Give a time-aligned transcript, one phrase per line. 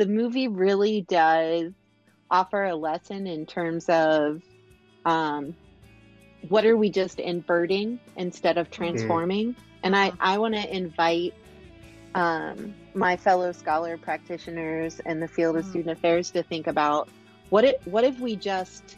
[0.00, 1.72] the movie really does
[2.30, 4.40] offer a lesson in terms of
[5.04, 5.54] um,
[6.48, 8.82] what are we just inverting instead of mm-hmm.
[8.82, 9.52] transforming.
[9.52, 9.62] Mm-hmm.
[9.82, 11.34] And I, I want to invite
[12.14, 15.70] um, my fellow scholar practitioners in the field of mm-hmm.
[15.70, 17.10] student affairs to think about
[17.50, 18.96] what it, what if we just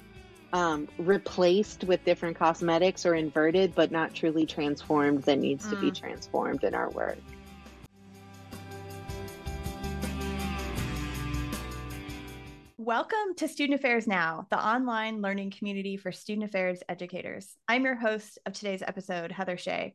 [0.52, 5.70] um, replaced with different cosmetics or inverted, but not truly transformed that needs mm.
[5.70, 5.98] to be mm.
[5.98, 7.18] transformed in our work.
[12.84, 17.54] Welcome to Student Affairs Now, the online learning community for student affairs educators.
[17.68, 19.94] I'm your host of today's episode, Heather Shea.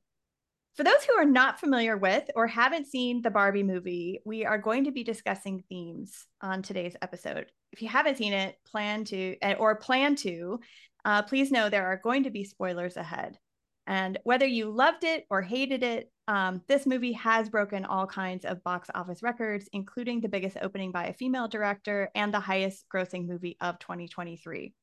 [0.77, 4.57] For those who are not familiar with or haven't seen the Barbie movie, we are
[4.57, 7.47] going to be discussing themes on today's episode.
[7.73, 10.61] If you haven't seen it, plan to eh, or plan to,
[11.03, 13.37] uh, please know there are going to be spoilers ahead.
[13.85, 18.45] And whether you loved it or hated it, um, this movie has broken all kinds
[18.45, 22.85] of box office records, including the biggest opening by a female director and the highest
[22.93, 24.73] grossing movie of 2023.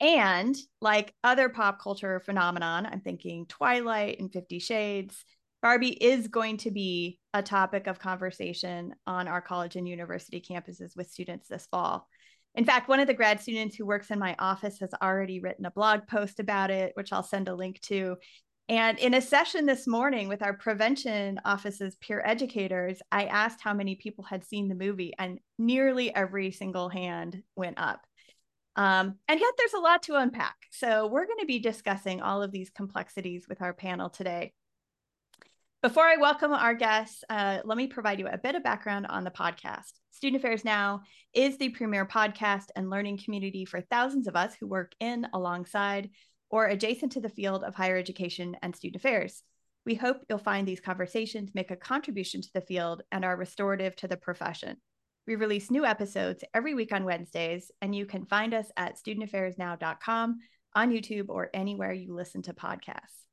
[0.00, 5.24] And like other pop culture phenomenon, I'm thinking Twilight and Fifty Shades,
[5.62, 10.96] Barbie is going to be a topic of conversation on our college and university campuses
[10.96, 12.06] with students this fall.
[12.54, 15.66] In fact, one of the grad students who works in my office has already written
[15.66, 18.16] a blog post about it, which I'll send a link to.
[18.68, 23.72] And in a session this morning with our prevention office's peer educators, I asked how
[23.72, 28.00] many people had seen the movie, and nearly every single hand went up.
[28.74, 30.56] Um, and yet, there's a lot to unpack.
[30.72, 34.52] So, we're going to be discussing all of these complexities with our panel today.
[35.80, 39.22] Before I welcome our guests, uh, let me provide you a bit of background on
[39.22, 39.92] the podcast.
[40.10, 44.66] Student Affairs Now is the premier podcast and learning community for thousands of us who
[44.66, 46.10] work in, alongside,
[46.50, 49.42] or adjacent to the field of higher education and student affairs.
[49.84, 53.94] We hope you'll find these conversations make a contribution to the field and are restorative
[53.96, 54.76] to the profession.
[55.26, 60.38] We release new episodes every week on Wednesdays, and you can find us at studentaffairsnow.com,
[60.74, 63.26] on YouTube, or anywhere you listen to podcasts.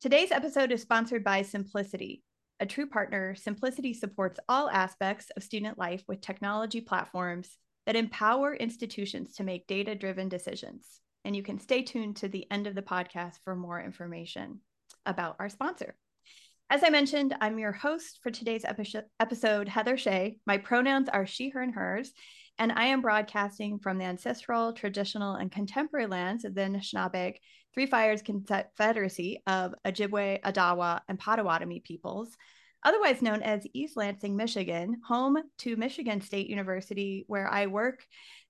[0.00, 2.22] Today's episode is sponsored by Symplicity.
[2.60, 7.56] A true partner, Symplicity supports all aspects of student life with technology platforms
[7.86, 12.46] that empower institutions to make data driven decisions and you can stay tuned to the
[12.50, 14.60] end of the podcast for more information
[15.06, 15.94] about our sponsor.
[16.70, 20.38] As I mentioned, I'm your host for today's episode, Heather Shea.
[20.46, 22.12] My pronouns are she, her, and hers,
[22.58, 27.34] and I am broadcasting from the ancestral, traditional, and contemporary lands of the Anishinaabe,
[27.74, 32.36] Three Fires Confederacy of Ojibwe, Odawa, and Potawatomi peoples,
[32.82, 38.04] otherwise known as East Lansing, Michigan, home to Michigan State University, where I work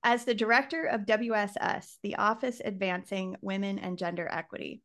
[0.05, 4.83] as the director of WSS, the Office Advancing Women and Gender Equity.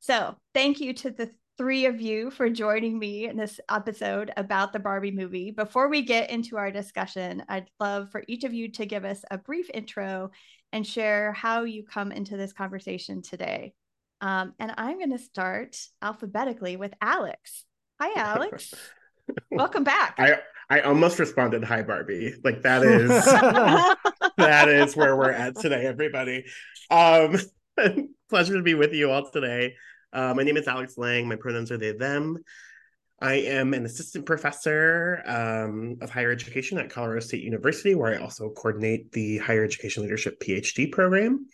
[0.00, 4.72] So, thank you to the three of you for joining me in this episode about
[4.72, 5.50] the Barbie movie.
[5.50, 9.24] Before we get into our discussion, I'd love for each of you to give us
[9.30, 10.30] a brief intro
[10.72, 13.72] and share how you come into this conversation today.
[14.20, 17.64] Um, and I'm going to start alphabetically with Alex.
[18.00, 18.74] Hi, Alex.
[19.50, 20.16] Welcome back.
[20.18, 20.38] I
[20.70, 23.24] I almost responded, "Hi, Barbie." Like that is
[24.36, 26.44] that is where we're at today, everybody.
[26.90, 27.36] Um,
[28.30, 29.74] pleasure to be with you all today.
[30.12, 31.28] Uh, my name is Alex Lange.
[31.28, 32.38] My pronouns are they them.
[33.20, 38.18] I am an assistant professor um, of higher education at Colorado State University, where I
[38.18, 41.46] also coordinate the higher education leadership PhD program.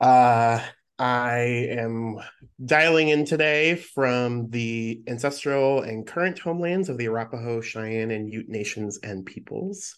[0.00, 0.60] Uh,
[1.02, 2.20] I am
[2.64, 8.48] dialing in today from the ancestral and current homelands of the Arapaho, Cheyenne, and Ute
[8.48, 9.96] nations and peoples.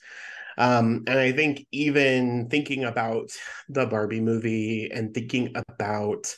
[0.57, 3.33] Um, and I think even thinking about
[3.69, 6.35] the Barbie movie and thinking about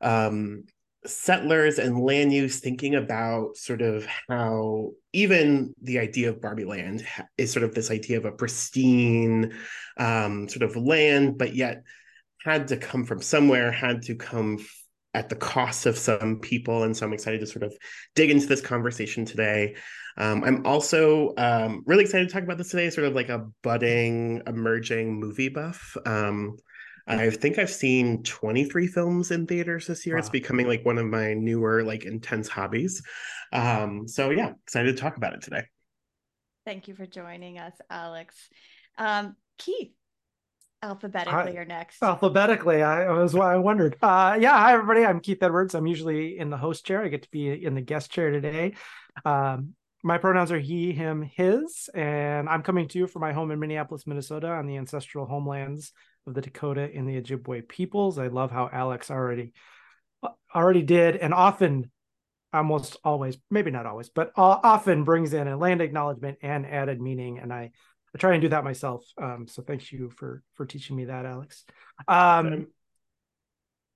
[0.00, 0.62] um,
[1.04, 7.04] settlers and land use, thinking about sort of how even the idea of Barbie land
[7.36, 9.58] is sort of this idea of a pristine
[9.96, 11.82] um, sort of land, but yet
[12.44, 14.58] had to come from somewhere, had to come
[15.14, 16.82] at the cost of some people.
[16.84, 17.74] And so I'm excited to sort of
[18.14, 19.76] dig into this conversation today.
[20.16, 23.46] Um, I'm also um, really excited to talk about this today, sort of like a
[23.62, 25.96] budding, emerging movie buff.
[26.04, 26.56] Um,
[27.08, 30.16] I think I've seen 23 films in theaters this year.
[30.16, 30.20] Wow.
[30.20, 33.02] It's becoming like one of my newer, like intense hobbies.
[33.50, 35.62] Um, so yeah, excited to talk about it today.
[36.66, 38.36] Thank you for joining us, Alex.
[38.98, 39.92] Um, Keith,
[40.82, 42.02] alphabetically or next?
[42.02, 43.96] Alphabetically, I was why I wondered.
[44.00, 45.04] Uh, yeah, hi everybody.
[45.04, 45.74] I'm Keith Edwards.
[45.74, 47.02] I'm usually in the host chair.
[47.02, 48.74] I get to be in the guest chair today.
[49.24, 53.50] Um, my pronouns are he, him, his, and I'm coming to you from my home
[53.50, 55.92] in Minneapolis, Minnesota, on the ancestral homelands
[56.26, 58.18] of the Dakota and the Ojibwe peoples.
[58.18, 59.52] I love how Alex already
[60.54, 61.90] already did and often
[62.52, 67.38] almost always, maybe not always, but often brings in a land acknowledgement and added meaning.
[67.38, 67.72] And I,
[68.14, 69.04] I try and do that myself.
[69.20, 71.64] Um, so thanks you for for teaching me that, Alex.
[72.06, 72.68] Um,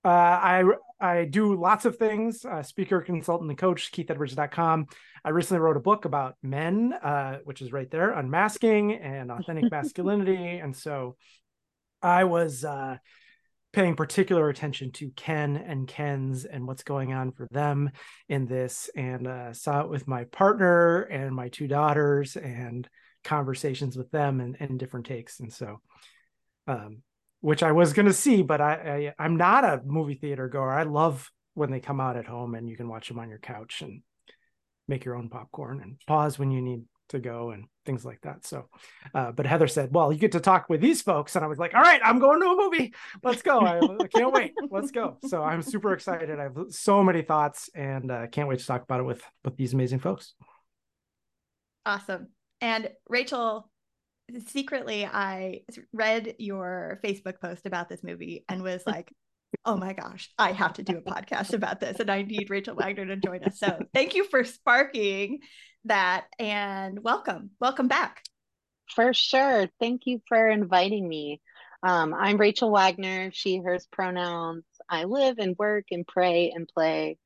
[0.05, 0.65] uh, I
[1.01, 2.45] I do lots of things.
[2.45, 3.93] Uh, speaker, consultant, and coach.
[3.93, 4.87] KeithEdwards.com.
[5.25, 9.71] I recently wrote a book about men, uh, which is right there, unmasking and authentic
[9.71, 10.59] masculinity.
[10.59, 11.17] And so,
[12.03, 12.97] I was uh,
[13.73, 17.91] paying particular attention to Ken and Ken's and what's going on for them
[18.29, 22.89] in this, and uh, saw it with my partner and my two daughters, and
[23.25, 25.41] conversations with them and, and different takes.
[25.41, 25.81] And so,
[26.67, 27.03] um,
[27.41, 30.71] which I was going to see, but I, I I'm not a movie theater goer.
[30.71, 33.39] I love when they come out at home and you can watch them on your
[33.39, 34.03] couch and
[34.89, 38.47] make your own popcorn and pause when you need to go and things like that.
[38.47, 38.69] So,
[39.15, 41.59] uh, but Heather said, "Well, you get to talk with these folks," and I was
[41.59, 42.95] like, "All right, I'm going to a movie.
[43.23, 43.61] Let's go!
[43.61, 44.53] I, I can't wait.
[44.71, 46.39] Let's go!" So I'm super excited.
[46.39, 49.57] I have so many thoughts, and uh, can't wait to talk about it with with
[49.57, 50.35] these amazing folks.
[51.85, 52.29] Awesome.
[52.63, 53.69] And Rachel,
[54.47, 55.63] secretly, I
[55.93, 59.13] read your Facebook post about this movie and was like.
[59.67, 62.75] oh my gosh, I have to do a podcast about this and I need Rachel
[62.75, 63.59] Wagner to join us.
[63.59, 65.41] So thank you for sparking
[65.85, 67.51] that and welcome.
[67.61, 68.23] Welcome back.
[68.95, 69.69] For sure.
[69.79, 71.43] Thank you for inviting me.
[71.83, 74.65] Um, I'm Rachel Wagner, she, hers pronouns.
[74.89, 77.19] I live and work and pray and play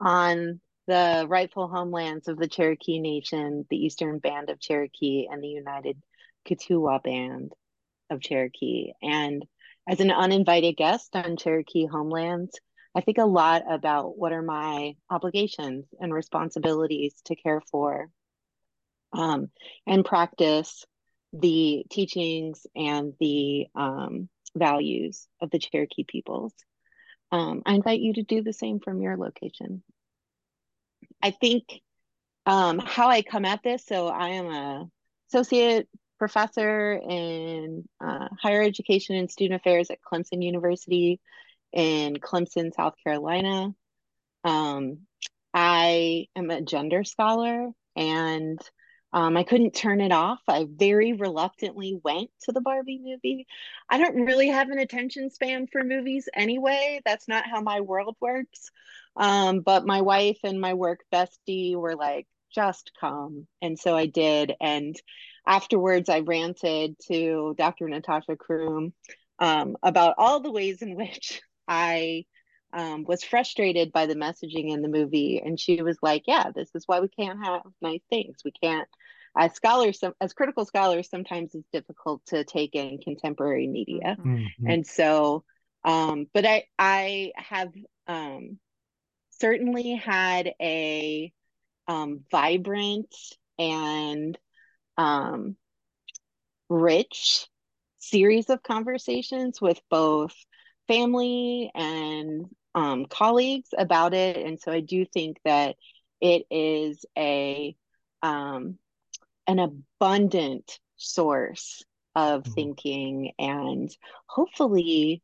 [0.00, 5.48] on the rightful homelands of the Cherokee Nation, the Eastern Band of Cherokee, and the
[5.48, 6.02] United
[6.48, 7.52] Keetoowah Band
[8.08, 8.92] of Cherokee.
[9.02, 9.44] And
[9.86, 12.58] as an uninvited guest on Cherokee homelands,
[12.96, 18.08] I think a lot about what are my obligations and responsibilities to care for
[19.12, 19.50] um,
[19.86, 20.86] and practice
[21.34, 26.54] the teachings and the um, values of the Cherokee peoples.
[27.30, 29.82] Um, I invite you to do the same from your location.
[31.22, 31.64] I think
[32.46, 34.88] um, how I come at this, so I am a
[35.30, 35.88] associate
[36.18, 41.20] professor in uh, higher education and student affairs at Clemson University
[41.72, 43.74] in Clemson, South Carolina.
[44.44, 45.00] Um,
[45.54, 48.60] I am a gender scholar and
[49.12, 50.40] um, I couldn't turn it off.
[50.48, 53.46] I very reluctantly went to the Barbie movie.
[53.88, 57.00] I don't really have an attention span for movies anyway.
[57.04, 58.70] That's not how my world works.
[59.18, 63.46] Um, but my wife and my work bestie were like, just come.
[63.60, 64.54] And so I did.
[64.60, 64.96] And
[65.46, 67.88] afterwards, I ranted to Dr.
[67.88, 68.92] Natasha Croom
[69.38, 72.24] um, about all the ways in which I
[72.72, 76.68] um, was frustrated by the messaging in the movie, and she was like, "Yeah, this
[76.74, 78.38] is why we can't have nice things.
[78.44, 78.86] We can't."
[79.36, 84.66] As scholars, as critical scholars, sometimes it's difficult to take in contemporary media, mm-hmm.
[84.66, 85.44] and so,
[85.84, 87.72] um, but I I have
[88.06, 88.58] um,
[89.40, 91.32] certainly had a
[91.86, 93.14] um, vibrant
[93.58, 94.38] and
[94.96, 95.56] um,
[96.68, 97.46] rich
[97.98, 100.34] series of conversations with both
[100.86, 104.36] family and um, colleagues about it.
[104.36, 105.76] And so I do think that
[106.20, 107.76] it is a
[108.22, 108.78] um,
[109.46, 111.84] an abundant source
[112.14, 112.52] of mm-hmm.
[112.52, 113.90] thinking and
[114.26, 115.22] hopefully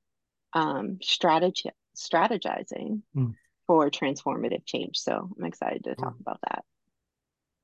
[0.52, 3.34] um, strategy strategizing mm.
[3.66, 4.98] For transformative change.
[4.98, 6.64] So I'm excited to talk about that.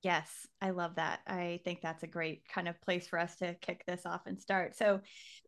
[0.02, 1.20] Yes, I love that.
[1.26, 4.40] I think that's a great kind of place for us to kick this off and
[4.40, 4.74] start.
[4.74, 5.00] So,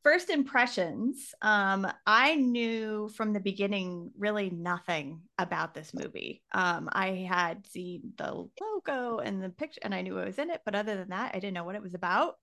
[0.02, 6.42] first impressions, um, I knew from the beginning really nothing about this movie.
[6.52, 10.50] Um, I had seen the logo and the picture, and I knew it was in
[10.50, 12.34] it, but other than that, I didn't know what it was about.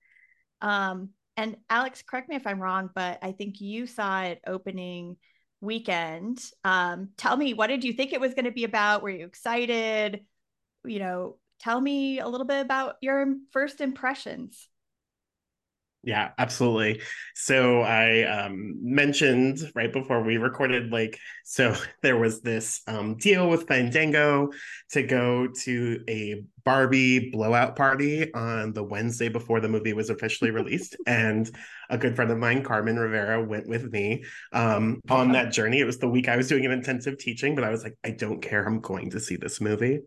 [0.62, 5.16] Um, and Alex, correct me if I'm wrong, but I think you saw it opening
[5.62, 6.44] weekend.
[6.64, 9.02] Um, tell me, what did you think it was going to be about?
[9.02, 10.26] Were you excited?
[10.86, 14.68] You know, tell me a little bit about your first impressions.
[16.02, 17.02] Yeah, absolutely.
[17.36, 23.50] So I um, mentioned right before we recorded, like, so there was this um, deal
[23.50, 24.50] with Fandango
[24.92, 30.52] to go to a Barbie blowout party on the Wednesday before the movie was officially
[30.52, 30.96] released.
[31.08, 31.52] and
[31.90, 35.80] a good friend of mine, Carmen Rivera, went with me um, on that journey.
[35.80, 38.12] It was the week I was doing an intensive teaching, but I was like, I
[38.12, 38.64] don't care.
[38.64, 40.00] I'm going to see this movie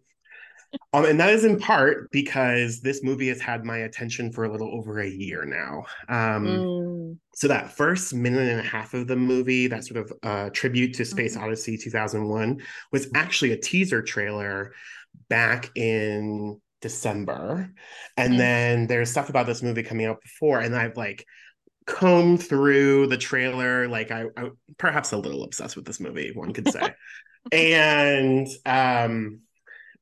[0.92, 4.52] um, and that is in part because this movie has had my attention for a
[4.52, 5.84] little over a year now.
[6.08, 7.18] Um, mm.
[7.34, 10.94] So that first minute and a half of the movie, that sort of uh, tribute
[10.94, 11.44] to Space mm-hmm.
[11.44, 12.60] Odyssey 2001,
[12.90, 14.72] was actually a teaser trailer
[15.28, 17.70] back in December.
[18.16, 18.38] And mm.
[18.38, 21.26] then there's stuff about this movie coming out before, and I've like
[21.86, 23.88] combed through the trailer.
[23.88, 26.94] Like I, I perhaps a little obsessed with this movie, one could say.
[27.50, 29.40] and um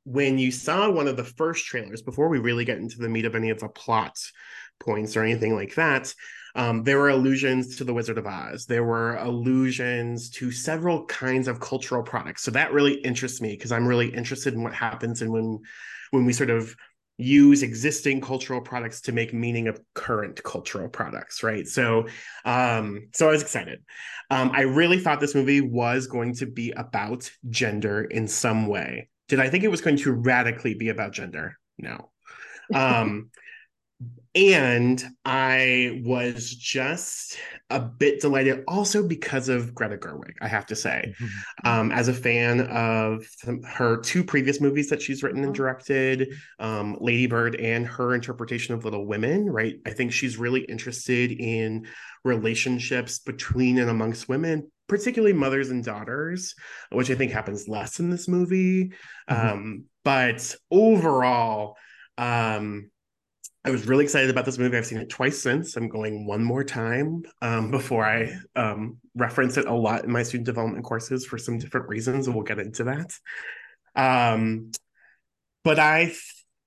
[0.04, 3.24] when you saw one of the first trailers, before we really get into the meat
[3.24, 4.16] of any of the plot
[4.78, 6.12] points or anything like that,
[6.54, 8.66] um, there were allusions to the Wizard of Oz.
[8.66, 12.42] There were allusions to several kinds of cultural products.
[12.42, 15.58] So that really interests me because I'm really interested in what happens and when
[16.10, 16.74] when we sort of
[17.20, 22.06] use existing cultural products to make meaning of current cultural products right so
[22.46, 23.82] um so i was excited
[24.30, 29.09] um i really thought this movie was going to be about gender in some way
[29.30, 31.56] did i think it was going to radically be about gender?
[31.78, 32.10] No.
[32.72, 33.30] Um
[34.34, 37.36] and I was just
[37.68, 41.14] a bit delighted also because of Greta Gerwig, I have to say.
[41.20, 41.68] Mm-hmm.
[41.68, 43.26] Um, as a fan of
[43.64, 45.54] her two previous movies that she's written and uh-huh.
[45.54, 49.76] directed, um, Lady Bird and her interpretation of Little Women, right?
[49.84, 51.86] I think she's really interested in
[52.24, 56.54] relationships between and amongst women, particularly mothers and daughters,
[56.92, 58.92] which I think happens less in this movie.
[59.28, 59.48] Mm-hmm.
[59.48, 61.76] Um, but overall,
[62.16, 62.90] um,
[63.64, 64.76] I was really excited about this movie.
[64.76, 65.76] I've seen it twice since.
[65.76, 70.22] I'm going one more time um, before I um, reference it a lot in my
[70.22, 73.12] student development courses for some different reasons, and we'll get into that.
[73.94, 74.70] Um,
[75.62, 76.12] but I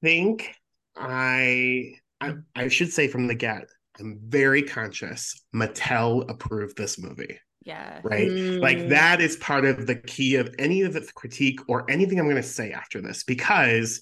[0.03, 0.53] think
[0.95, 3.63] I, I I should say from the get,
[3.99, 5.43] I'm very conscious.
[5.55, 7.39] Mattel approved this movie.
[7.65, 8.01] Yeah.
[8.03, 8.29] Right.
[8.29, 8.61] Mm.
[8.61, 12.25] Like that is part of the key of any of the critique or anything I'm
[12.25, 14.01] going to say after this because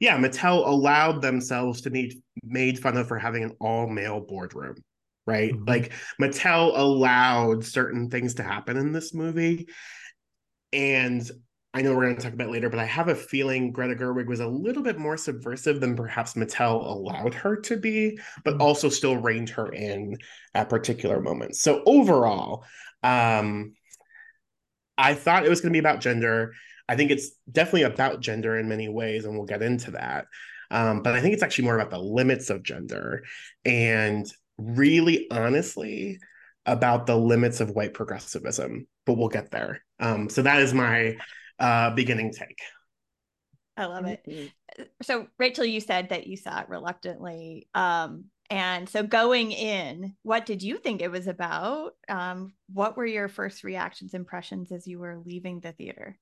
[0.00, 4.76] yeah, Mattel allowed themselves to be made fun of for having an all male boardroom,
[5.26, 5.52] right?
[5.52, 5.64] Mm-hmm.
[5.68, 9.68] Like Mattel allowed certain things to happen in this movie.
[10.72, 11.28] And
[11.72, 14.26] I know we're going to talk about later, but I have a feeling Greta Gerwig
[14.26, 18.62] was a little bit more subversive than perhaps Mattel allowed her to be, but mm-hmm.
[18.62, 20.16] also still reined her in
[20.54, 21.60] at particular moments.
[21.60, 22.64] So overall,
[23.02, 23.74] um,
[24.98, 26.54] I thought it was going to be about gender.
[26.88, 30.26] I think it's definitely about gender in many ways, and we'll get into that.
[30.70, 33.24] Um, but I think it's actually more about the limits of gender
[33.64, 34.26] and
[34.58, 36.18] really honestly
[36.64, 38.86] about the limits of white progressivism.
[39.04, 39.82] But we'll get there.
[40.00, 41.16] Um, so that is my
[41.58, 42.58] uh, beginning take.
[43.76, 44.22] I love it.
[44.26, 44.82] Mm-hmm.
[45.02, 47.68] So, Rachel, you said that you saw it reluctantly.
[47.74, 51.92] Um, and so, going in, what did you think it was about?
[52.08, 56.18] Um, what were your first reactions, impressions as you were leaving the theater?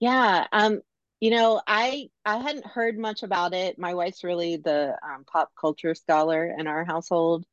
[0.00, 0.80] Yeah, um,
[1.20, 3.78] you know, I I hadn't heard much about it.
[3.78, 7.44] My wife's really the um, pop culture scholar in our household,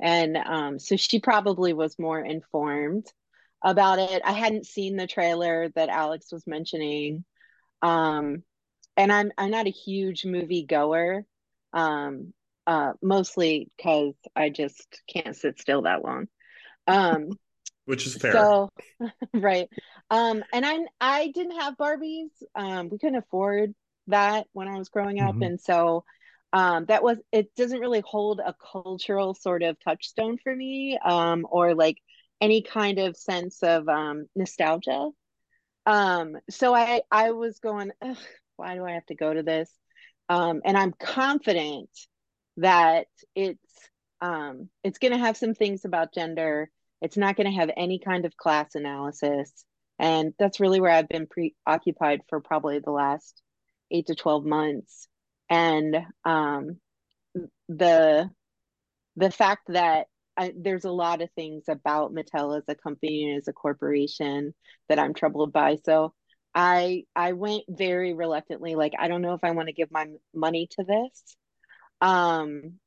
[0.00, 3.06] and um, so she probably was more informed
[3.62, 4.22] about it.
[4.24, 7.24] I hadn't seen the trailer that Alex was mentioning,
[7.82, 8.42] um,
[8.96, 11.24] and I'm I'm not a huge movie goer,
[11.72, 12.32] um,
[12.66, 16.28] uh, mostly because I just can't sit still that long.
[16.86, 17.38] Um,
[17.88, 18.32] which is fair.
[18.32, 18.70] So,
[19.32, 19.66] right.
[20.10, 22.28] Um, and I I didn't have Barbies.
[22.54, 23.74] Um, we couldn't afford
[24.08, 25.42] that when I was growing up, mm-hmm.
[25.42, 26.04] and so
[26.52, 27.54] um, that was it.
[27.56, 31.96] Doesn't really hold a cultural sort of touchstone for me, um, or like
[32.42, 35.08] any kind of sense of um, nostalgia.
[35.86, 37.90] Um, so I I was going,
[38.56, 39.72] why do I have to go to this?
[40.28, 41.88] Um, and I'm confident
[42.58, 43.88] that it's
[44.20, 46.68] um, it's going to have some things about gender
[47.00, 49.64] it's not going to have any kind of class analysis.
[49.98, 53.42] And that's really where I've been preoccupied for probably the last
[53.90, 55.08] eight to 12 months.
[55.50, 56.78] And um,
[57.68, 58.30] the
[59.16, 63.38] the fact that I, there's a lot of things about Mattel as a company and
[63.38, 64.54] as a corporation
[64.88, 65.78] that I'm troubled by.
[65.84, 66.14] So
[66.54, 68.74] I I went very reluctantly.
[68.76, 71.36] Like I don't know if I want to give my money to this.
[72.00, 72.78] Um,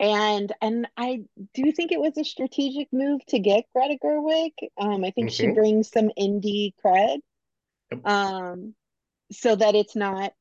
[0.00, 1.22] and and I
[1.54, 4.52] do think it was a strategic move to get Greta Gerwig.
[4.78, 5.48] Um, I think mm-hmm.
[5.48, 7.18] she brings some indie cred,
[8.04, 8.74] um,
[9.32, 10.32] so that it's not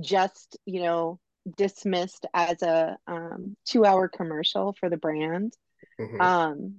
[0.00, 1.18] just you know
[1.56, 5.54] dismissed as a um, two-hour commercial for the brand.
[5.98, 6.20] Mm-hmm.
[6.20, 6.74] Um,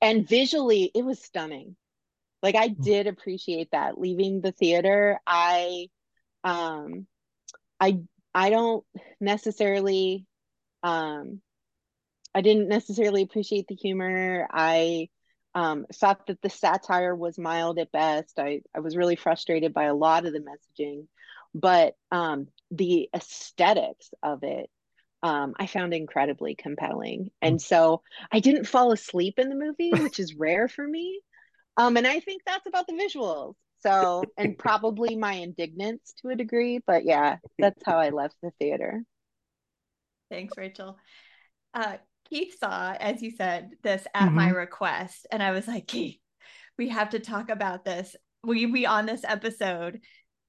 [0.00, 1.76] and visually, it was stunning.
[2.42, 2.82] Like I mm.
[2.82, 3.98] did appreciate that.
[3.98, 5.88] Leaving the theater, I,
[6.44, 7.06] um,
[7.80, 8.00] I
[8.34, 8.84] I don't
[9.20, 10.26] necessarily
[10.86, 11.40] um,
[12.34, 14.46] I didn't necessarily appreciate the humor.
[14.50, 15.08] I
[15.54, 18.38] um, thought that the satire was mild at best.
[18.38, 21.06] I, I was really frustrated by a lot of the messaging,
[21.54, 24.70] but um, the aesthetics of it
[25.22, 27.30] um, I found incredibly compelling.
[27.42, 31.20] And so I didn't fall asleep in the movie, which is rare for me.
[31.76, 33.54] Um, and I think that's about the visuals.
[33.80, 38.50] So, and probably my indignance to a degree, but yeah, that's how I left the
[38.58, 39.02] theater.
[40.30, 40.98] Thanks, Rachel.
[41.74, 41.96] Uh,
[42.28, 44.34] Keith saw, as you said, this at mm-hmm.
[44.34, 45.26] my request.
[45.30, 46.18] And I was like, Keith,
[46.78, 48.16] we have to talk about this.
[48.44, 50.00] Will you be on this episode?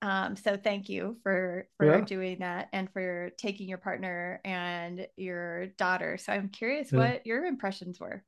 [0.02, 2.02] Um, so thank you for for Yeah.
[2.02, 6.18] doing that and for taking your partner and your daughter.
[6.18, 7.00] So I'm curious Yeah.
[7.00, 8.24] what your impressions were.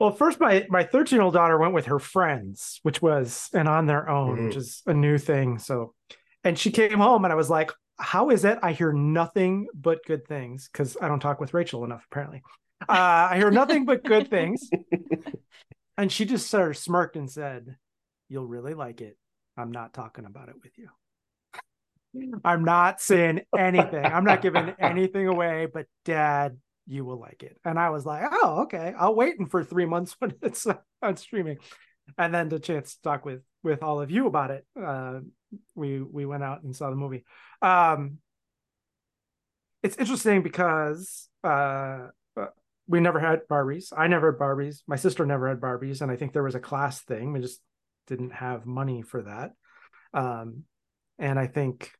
[0.00, 3.68] Well, first, my my 13 year old daughter went with her friends, which was and
[3.68, 4.46] on their own, Mhm.
[4.46, 5.58] which is a new thing.
[5.58, 5.94] So,
[6.42, 8.58] and she came home, and I was like, "How is it?
[8.62, 12.42] I hear nothing but good things because I don't talk with Rachel enough, apparently.
[12.88, 14.68] Uh, I hear nothing but good things."
[15.96, 17.76] And she just sort of smirked and said,
[18.28, 19.16] "You'll really like it.
[19.56, 20.88] I'm not talking about it with you.
[22.44, 24.04] I'm not saying anything.
[24.04, 28.24] I'm not giving anything away, but Dad." You will like it, and I was like,
[28.30, 28.92] "Oh, okay.
[28.98, 30.66] I'll wait for three months when it's
[31.02, 31.58] on streaming."
[32.18, 35.20] And then the chance to talk with with all of you about it uh
[35.74, 37.24] we we went out and saw the movie.
[37.62, 38.18] Um
[39.82, 42.46] it's interesting because uh uh,
[42.88, 43.92] we never had barbies.
[43.96, 44.82] I never had barbies.
[44.86, 46.00] My sister never had barbies.
[46.00, 47.32] And i think there was a class thing.
[47.32, 47.60] We just
[48.06, 49.52] didn't have money for that.
[50.12, 50.64] Um
[51.18, 51.92] and i think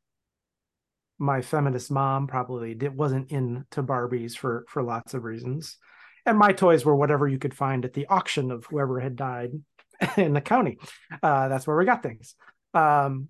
[1.17, 5.77] my feminist mom probably did, wasn't into barbies for for lots of reasons.
[6.25, 9.51] And my toys were whatever you could find at the auction of whoever had died
[10.17, 10.77] in the county.
[11.21, 12.35] Uh, that's where we got things.
[12.73, 13.29] Um,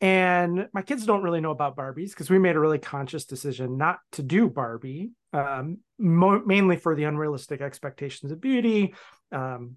[0.00, 3.78] and my kids don't really know about Barbies because we made a really conscious decision
[3.78, 8.94] not to do Barbie, um, mo- mainly for the unrealistic expectations of beauty,
[9.32, 9.76] um,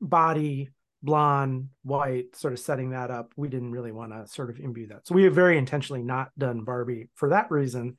[0.00, 0.70] body,
[1.02, 3.32] blonde, white, sort of setting that up.
[3.36, 5.06] We didn't really want to sort of imbue that.
[5.06, 7.96] So we have very intentionally not done Barbie for that reason.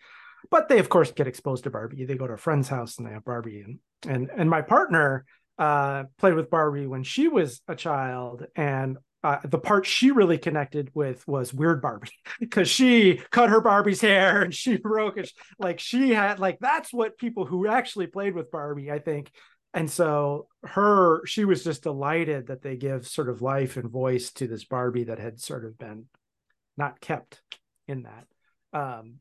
[0.50, 2.06] But they, of course, get exposed to Barbie.
[2.06, 3.62] They go to a friend's house and they have Barbie.
[3.62, 5.26] And and and my partner
[5.58, 10.38] uh, played with Barbie when she was a child, and uh, the part she really
[10.38, 15.32] connected with was Weird Barbie because she cut her Barbie's hair and she broke it.
[15.60, 19.32] Like she had like that's what people who actually played with Barbie, I think.
[19.74, 24.32] And so her, she was just delighted that they give sort of life and voice
[24.34, 26.06] to this Barbie that had sort of been
[26.78, 27.42] not kept
[27.88, 28.28] in that.
[28.74, 29.16] Um,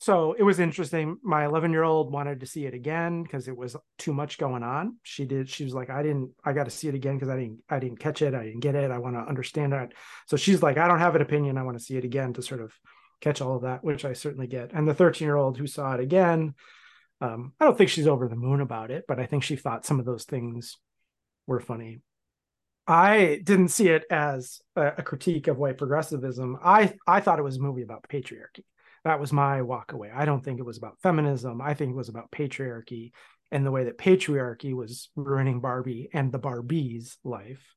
[0.00, 1.18] so it was interesting.
[1.22, 4.62] My 11 year old wanted to see it again because it was too much going
[4.62, 4.96] on.
[5.02, 5.50] She did.
[5.50, 7.78] She was like, I didn't, I got to see it again because I didn't, I
[7.78, 8.34] didn't catch it.
[8.34, 8.90] I didn't get it.
[8.90, 9.92] I want to understand it.
[10.26, 11.58] So she's like, I don't have an opinion.
[11.58, 12.72] I want to see it again to sort of
[13.20, 14.72] catch all of that, which I certainly get.
[14.72, 16.54] And the 13 year old who saw it again,
[17.20, 19.84] um, I don't think she's over the moon about it, but I think she thought
[19.84, 20.78] some of those things
[21.46, 22.00] were funny.
[22.86, 26.56] I didn't see it as a, a critique of white progressivism.
[26.64, 28.64] I I thought it was a movie about patriarchy
[29.04, 30.10] that was my walk away.
[30.14, 31.60] I don't think it was about feminism.
[31.60, 33.12] I think it was about patriarchy
[33.50, 37.74] and the way that patriarchy was ruining Barbie and the Barbie's life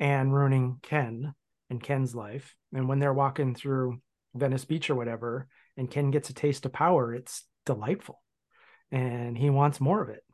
[0.00, 1.34] and ruining Ken
[1.70, 2.56] and Ken's life.
[2.72, 4.00] And when they're walking through
[4.34, 8.20] Venice Beach or whatever, and Ken gets a taste of power, it's delightful.
[8.90, 10.24] And he wants more of it.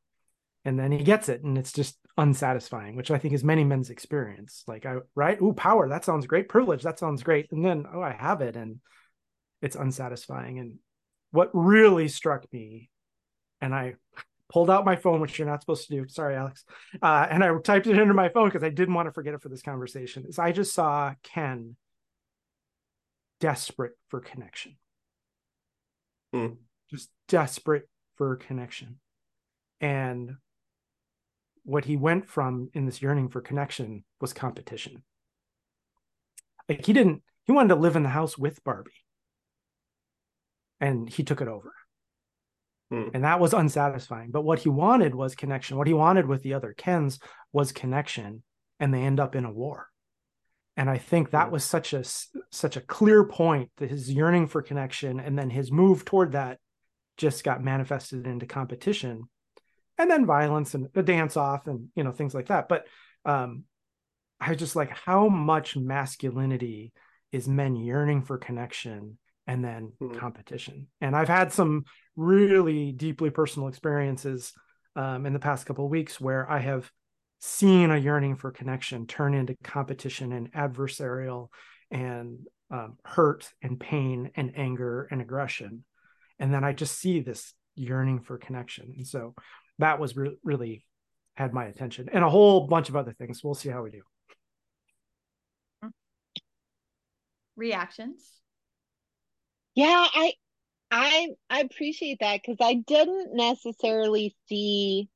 [0.65, 3.91] And then he gets it, and it's just unsatisfying, which I think is many men's
[3.91, 4.65] experience.
[4.67, 6.49] Like I right, ooh, power, that sounds great.
[6.49, 7.51] Privilege, that sounds great.
[7.53, 8.57] And then oh, I have it.
[8.57, 8.81] And
[9.63, 10.59] it's unsatisfying.
[10.59, 10.79] And
[11.31, 12.91] what really struck me,
[13.61, 13.95] and I
[14.51, 16.09] pulled out my phone, which you're not supposed to do.
[16.09, 16.65] Sorry, Alex.
[17.03, 19.43] Uh, and I typed it into my phone because I didn't want to forget it
[19.43, 20.25] for this conversation.
[20.27, 21.77] Is I just saw Ken
[23.41, 24.77] desperate for connection,
[26.33, 26.55] Hmm.
[26.91, 28.99] just desperate for connection,
[29.81, 30.37] and
[31.63, 35.05] what he went from in this yearning for connection was competition.
[36.69, 38.91] Like he didn't, he wanted to live in the house with Barbie
[40.81, 41.73] and he took it over.
[42.91, 43.09] Hmm.
[43.13, 44.31] And that was unsatisfying.
[44.31, 45.77] But what he wanted was connection.
[45.77, 47.19] What he wanted with the other Kens
[47.53, 48.43] was connection,
[48.81, 49.89] and they end up in a war.
[50.77, 51.53] And I think that Hmm.
[51.53, 52.05] was such a
[52.51, 56.59] such a clear point that his yearning for connection and then his move toward that
[57.17, 59.29] just got manifested into competition
[59.99, 62.69] and then violence and a dance off and you know things like that.
[62.69, 62.87] But
[63.25, 63.65] um
[64.41, 66.93] I was just like how much masculinity
[67.33, 70.15] is men yearning for connection and then Hmm.
[70.15, 70.87] competition.
[71.01, 74.53] And I've had some really deeply personal experiences
[74.95, 76.91] um, in the past couple of weeks where I have
[77.41, 81.49] seen a yearning for connection turn into competition and adversarial
[81.91, 85.85] and um, hurt and pain and anger and aggression.
[86.39, 88.93] And then I just see this yearning for connection.
[88.97, 89.35] And so
[89.79, 90.85] that was re- really
[91.37, 93.43] had my attention and a whole bunch of other things.
[93.43, 94.03] We'll see how we do.
[97.57, 98.39] Reactions.
[99.79, 100.33] Yeah, I
[100.91, 105.09] I I appreciate that because I didn't necessarily see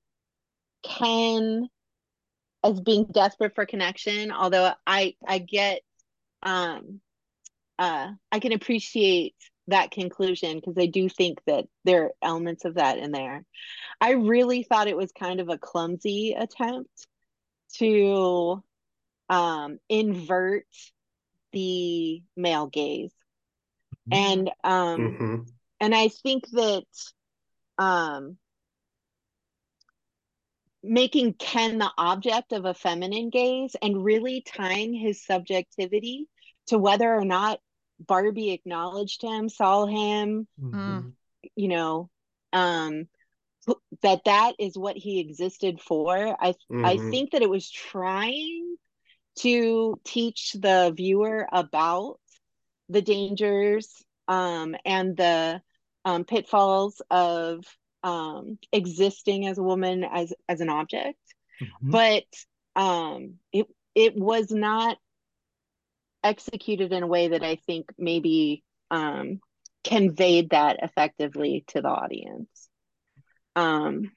[0.85, 1.69] Ken
[2.63, 5.81] as being desperate for connection, although I I get
[6.45, 7.01] um
[7.81, 9.35] uh I can appreciate
[9.67, 13.45] that conclusion because I do think that there are elements of that in there.
[14.01, 17.09] I really thought it was kind of a clumsy attempt
[17.79, 18.63] to
[19.29, 20.67] um invert
[21.53, 23.13] the male gaze.
[24.11, 25.47] And um Mhm.
[25.81, 26.85] and I think that
[27.79, 28.39] um
[30.83, 36.29] making Ken the object of a feminine gaze and really tying his subjectivity
[36.67, 37.61] to whether or not
[37.99, 41.15] Barbie acknowledged him, saw him, Mhm.
[41.57, 42.11] you know,
[42.53, 43.07] um
[44.03, 46.37] that that is what he existed for.
[46.41, 47.11] I I Mhm.
[47.11, 48.77] think that it was trying
[49.41, 52.19] to teach the viewer about
[52.89, 55.63] the dangers um, and the
[56.05, 57.65] um, pitfalls of
[58.03, 61.19] um, existing as a woman as as an object,
[61.61, 61.91] Mhm.
[61.93, 62.25] but
[62.77, 64.99] um, it it was not
[66.25, 69.41] executed in a way that I think maybe um,
[69.85, 72.69] conveyed that effectively to the audience.
[73.57, 74.13] Um,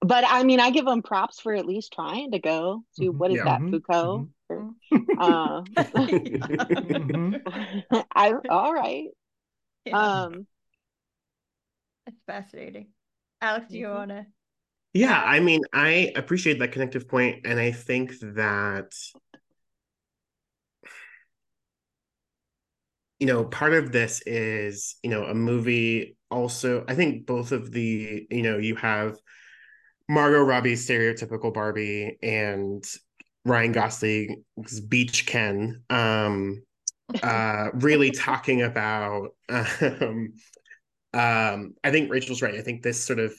[0.00, 3.18] but I mean, I give them props for at least trying to go to Mhm.
[3.18, 3.44] what is Yeah.
[3.44, 3.70] that Mhm.
[3.70, 4.28] Foucault?
[4.50, 4.74] Mhm.
[5.18, 5.62] Uh,
[6.90, 7.42] Mhm.
[8.14, 9.08] I all right.
[9.84, 10.46] Yeah, Um,
[12.06, 12.88] that's fascinating.
[13.40, 13.94] Alex, do you Mhm.
[13.94, 14.26] want to?
[14.94, 18.92] Yeah, I mean, I appreciate that connective point, and I think that
[23.18, 27.72] you know, part of this is, you know, a movie also, I think both of
[27.72, 29.16] the, you know, you have
[30.08, 32.84] Margot Robbie's stereotypical Barbie and
[33.44, 36.62] Ryan Gosling's Beach Ken, um,
[37.22, 40.34] uh, really talking about, um,
[41.14, 42.54] um, I think Rachel's right.
[42.54, 43.32] I think this sort of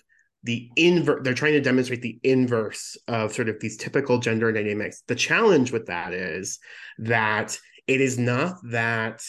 [0.44, 5.04] the inverse, they're trying to demonstrate the inverse of sort of these typical gender dynamics.
[5.08, 6.60] The challenge with that is
[7.00, 9.22] that it is not that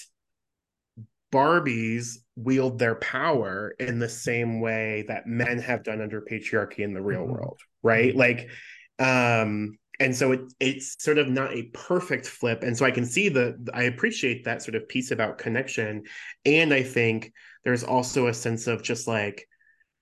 [1.33, 6.94] Barbies wield their power in the same way that men have done under patriarchy in
[6.94, 7.28] the real Mhm.
[7.28, 8.14] world, right?
[8.14, 8.50] Like,
[8.98, 12.62] um, and so it it's sort of not a perfect flip.
[12.62, 16.04] And so I can see the I appreciate that sort of piece about connection.
[16.46, 17.32] And I think
[17.64, 19.46] there's also a sense of just like,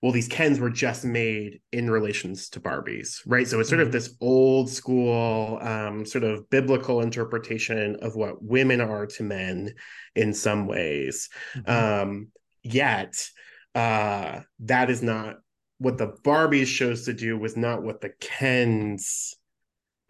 [0.01, 3.47] well, these Kens were just made in relations to Barbies, right?
[3.47, 3.91] So it's sort of Mhm.
[3.91, 9.73] this old school, um, sort of biblical interpretation of what women are to men
[10.15, 11.29] in some ways.
[11.55, 11.69] Mhm.
[11.69, 12.31] Um,
[12.63, 13.13] yet,
[13.75, 15.37] uh, that is not
[15.79, 19.35] what the Barbies chose to do, was not what the Kens.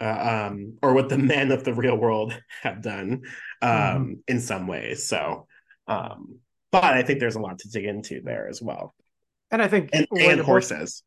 [0.01, 3.21] Uh, um, or what the men of the real world have done
[3.61, 4.19] um, Mhm.
[4.29, 5.05] in some ways.
[5.05, 5.47] So,
[5.87, 6.39] um,
[6.71, 8.95] but I think there's a lot to dig into there as well
[9.51, 11.03] and I think and, and you're both- horses.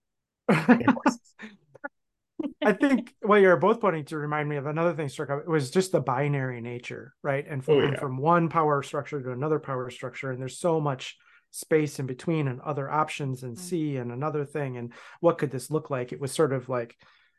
[0.49, 1.21] And horses.
[2.65, 5.41] I think what you're both pointing to remind me of another thing struck up.
[5.41, 7.45] It was just the binary nature, right?
[7.49, 8.01] And from, Oh, and yeah.
[8.01, 11.17] from one power structure to another power structure, and there's so much
[11.53, 13.61] space in between and other options and Mm.
[13.61, 14.77] C and another thing.
[14.77, 16.13] And what could this look like?
[16.13, 16.97] It was sort of like,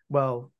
[0.09, 0.51] well,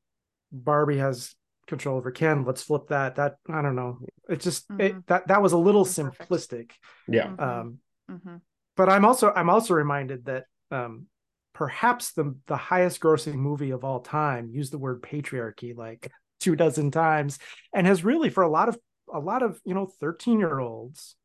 [0.52, 1.36] Barbie has
[1.68, 2.44] control over Ken.
[2.44, 3.16] Let's flip that.
[3.16, 4.00] That I don't know.
[4.30, 5.06] It just it, Mhm.
[5.08, 6.72] that that was a little simplistic.
[7.08, 7.28] Yeah.
[7.28, 7.42] Mhm.
[7.42, 7.80] Um,
[8.12, 8.42] Mhm.
[8.76, 11.08] But I'm also I'm also reminded that um,
[11.54, 16.56] perhaps the the highest grossing movie of all time used the word patriarchy like two
[16.56, 17.40] dozen times
[17.74, 18.78] and has really for a lot of
[19.14, 21.16] a lot of you know 13 year olds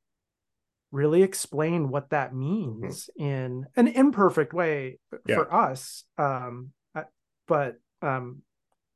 [0.91, 5.37] really explained what that means in an imperfect way Yeah.
[5.37, 7.03] for us um uh,
[7.47, 8.43] but um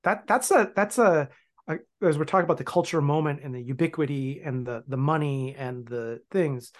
[0.05, 1.29] that that's a that's a,
[1.69, 5.55] a as we're talking about the culture moment and the ubiquity and the the money
[5.57, 6.73] and the things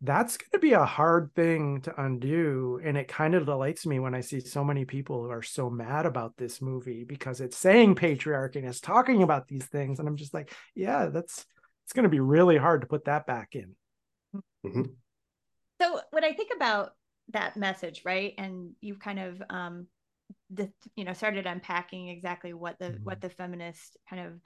[0.00, 3.98] that's going to be a hard thing to undo and it kind of delights me
[3.98, 7.56] when i see so many people who are so mad about this movie because it's
[7.56, 11.44] saying patriarchy and it's talking about these things and i'm just like yeah that's
[11.84, 13.74] it's going to be really hard to put that back in
[14.64, 14.96] Mhm.
[15.80, 16.92] So when I think about
[17.32, 19.86] that message, right, and you've kind of um,
[20.50, 23.04] the you know started unpacking exactly what the Mhm.
[23.04, 24.40] what the feminist kind of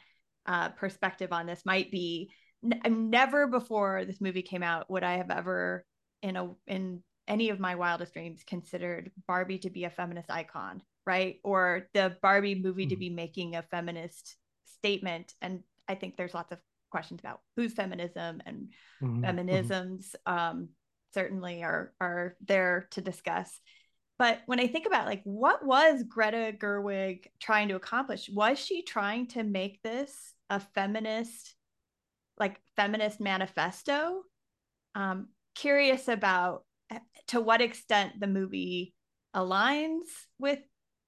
[0.46, 2.30] uh, perspective on this might be.
[2.64, 5.84] N- I'm never before this movie came out would I have ever
[6.22, 10.82] in a in any of my wildest dreams considered Barbie to be a feminist icon,
[11.06, 13.00] right, or the Barbie movie to Mhm.
[13.00, 15.34] be making a feminist statement.
[15.40, 16.58] And I think there's lots of
[16.90, 19.24] questions about who's feminism and Mhm, mhm.
[19.24, 20.68] feminisms um,
[21.14, 23.60] certainly are are there to discuss.
[24.18, 28.82] But when I think about like what was Greta Gerwig trying to accomplish, was she
[28.82, 31.54] trying to make this a feminist,
[32.38, 34.22] like feminist manifesto?
[34.94, 36.64] Um, curious about
[37.28, 38.94] to what extent the movie
[39.34, 40.04] aligns
[40.38, 40.58] with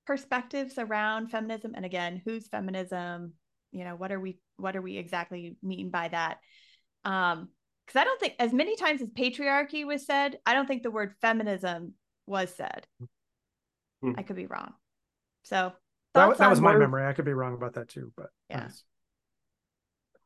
[0.06, 3.34] perspectives around feminism, and again, who's feminism?
[3.72, 6.38] You know, what are we what are we exactly mean by that?
[7.04, 7.48] Um,
[7.86, 10.90] because I don't think as many times as patriarchy was said, I don't think the
[10.90, 11.94] word feminism
[12.26, 12.86] was said.
[14.00, 14.12] Hmm.
[14.16, 14.72] I could be wrong.
[15.42, 15.72] So
[16.14, 18.60] that, that was my memory i could be wrong about that too but Yeah.
[18.60, 18.84] nice.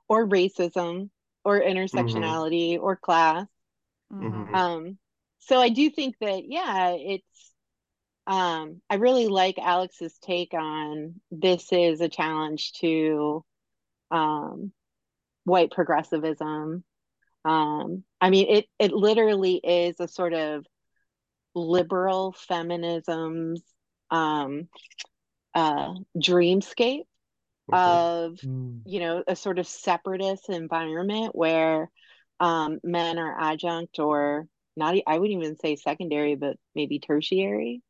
[0.08, 1.10] Or racism
[1.44, 2.84] or intersectionality mm-hmm.
[2.84, 3.46] or class.
[4.12, 4.54] Mm-hmm.
[4.54, 4.98] Um,
[5.40, 7.52] so I do think that yeah, it's
[8.26, 13.44] um, I really like Alex's take on this is a challenge to
[14.10, 14.72] um,
[15.44, 16.84] white progressivism.
[17.44, 20.66] Um, I mean, it it literally is a sort of
[21.54, 23.62] liberal feminism's
[24.10, 24.68] um,
[25.54, 27.04] uh, dreamscape
[27.72, 28.80] of mm.
[28.84, 31.90] you know a sort of separatist environment where
[32.40, 37.82] um, men are adjunct or not i wouldn't even say secondary but maybe tertiary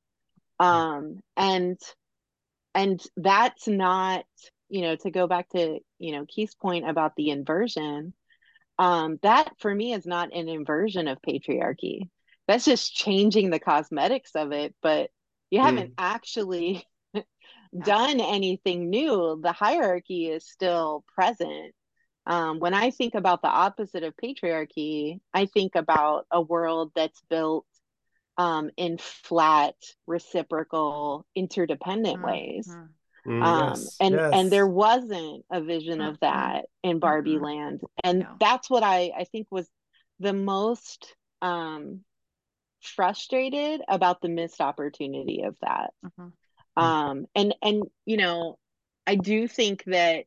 [0.60, 1.78] um, and
[2.74, 4.24] and that's not
[4.68, 8.12] you know to go back to you know keith's point about the inversion
[8.78, 12.08] um, that for me is not an inversion of patriarchy
[12.46, 15.10] that's just changing the cosmetics of it but
[15.50, 15.94] you haven't mm.
[15.98, 16.84] actually
[17.84, 21.74] done anything new the hierarchy is still present
[22.26, 27.20] um, when i think about the opposite of patriarchy i think about a world that's
[27.28, 27.66] built
[28.38, 29.74] um, in flat,
[30.06, 32.26] reciprocal, interdependent mm-hmm.
[32.26, 32.76] ways.
[33.26, 34.30] Mm, um, yes, and yes.
[34.32, 37.44] and there wasn't a vision of that in Barbie mm-hmm.
[37.44, 38.36] Land, and no.
[38.40, 39.68] that's what I I think was
[40.20, 42.04] the most um,
[42.80, 45.90] frustrated about the missed opportunity of that.
[46.78, 47.10] Mm-hmm.
[47.10, 48.58] Um, and and you know,
[49.06, 50.24] I do think that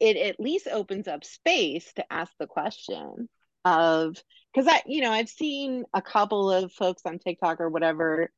[0.00, 3.28] it at least opens up space to ask the question
[3.64, 4.16] of
[4.52, 8.30] because I, you know, I've seen a couple of folks on TikTok or whatever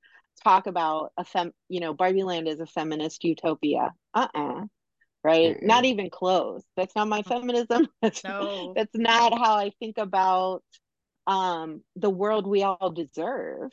[0.42, 3.92] talk about a fem, you know, Barbie Land is a feminist utopia.
[4.12, 4.62] Uh uh-uh.
[4.62, 4.64] uh
[5.24, 5.57] right?
[5.57, 5.66] Mm-hmm.
[5.66, 6.62] Not even close.
[6.76, 7.88] That's not my feminism.
[8.02, 8.74] That's, no.
[8.76, 10.62] that's not how I think about
[11.26, 13.70] um, the world we all deserve.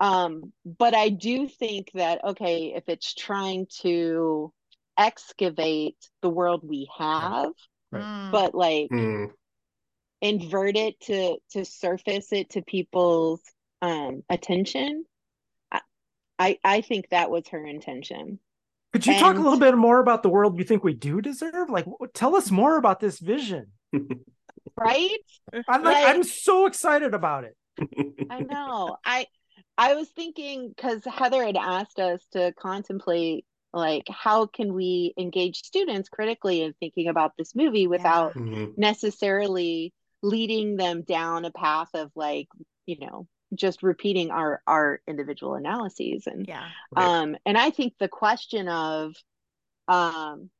[0.00, 4.52] Um, but I do think that, okay, if it's trying to
[4.96, 7.52] excavate the world we have,
[7.92, 8.30] right.
[8.32, 9.30] but like mm
[10.20, 13.40] invert it to to surface it to people's
[13.82, 15.04] um attention
[16.38, 18.38] i i think that was her intention.
[18.92, 21.20] Could you and, talk a little bit more about the world you think we do
[21.20, 21.68] deserve?
[21.68, 21.84] Like
[22.14, 23.68] tell us more about this vision.
[24.76, 25.18] Right?
[25.66, 27.56] I'm like, like i'm so excited about it.
[28.30, 28.96] I know.
[29.04, 29.26] I
[29.78, 35.62] i was thinking because heather had asked us to contemplate like how can we engage
[35.62, 38.42] students critically in thinking about this movie without yeah.
[38.42, 38.70] mm-hmm.
[38.76, 42.48] necessarily leading them down a path of like
[42.86, 47.04] you know just repeating our our individual analyses and yeah right.
[47.04, 49.14] um and i think the question of
[49.86, 50.50] um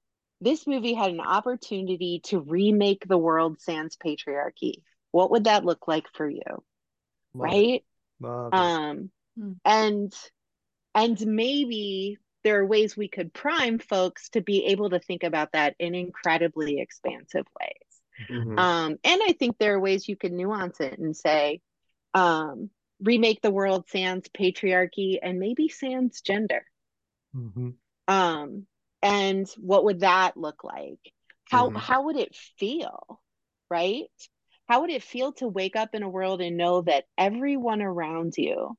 [0.40, 5.88] this movie had an opportunity to remake the world sans patriarchy what would that look
[5.88, 6.62] like for you Love
[7.34, 7.84] right
[8.52, 9.52] um hmm.
[9.64, 10.12] and
[10.94, 15.52] and maybe there are ways we could prime folks to be able to think about
[15.52, 17.88] that in incredibly expansive ways
[18.30, 18.58] Mm-hmm.
[18.58, 21.60] Um, and I think there are ways you can nuance it and say,
[22.14, 26.64] um, remake the world sans patriarchy and maybe sans gender.
[27.34, 27.70] Mm-hmm.
[28.08, 28.66] Um,
[29.02, 30.98] and what would that look like?
[31.48, 31.76] How mm-hmm.
[31.76, 33.20] how would it feel?
[33.70, 34.06] Right?
[34.68, 38.34] How would it feel to wake up in a world and know that everyone around
[38.36, 38.76] you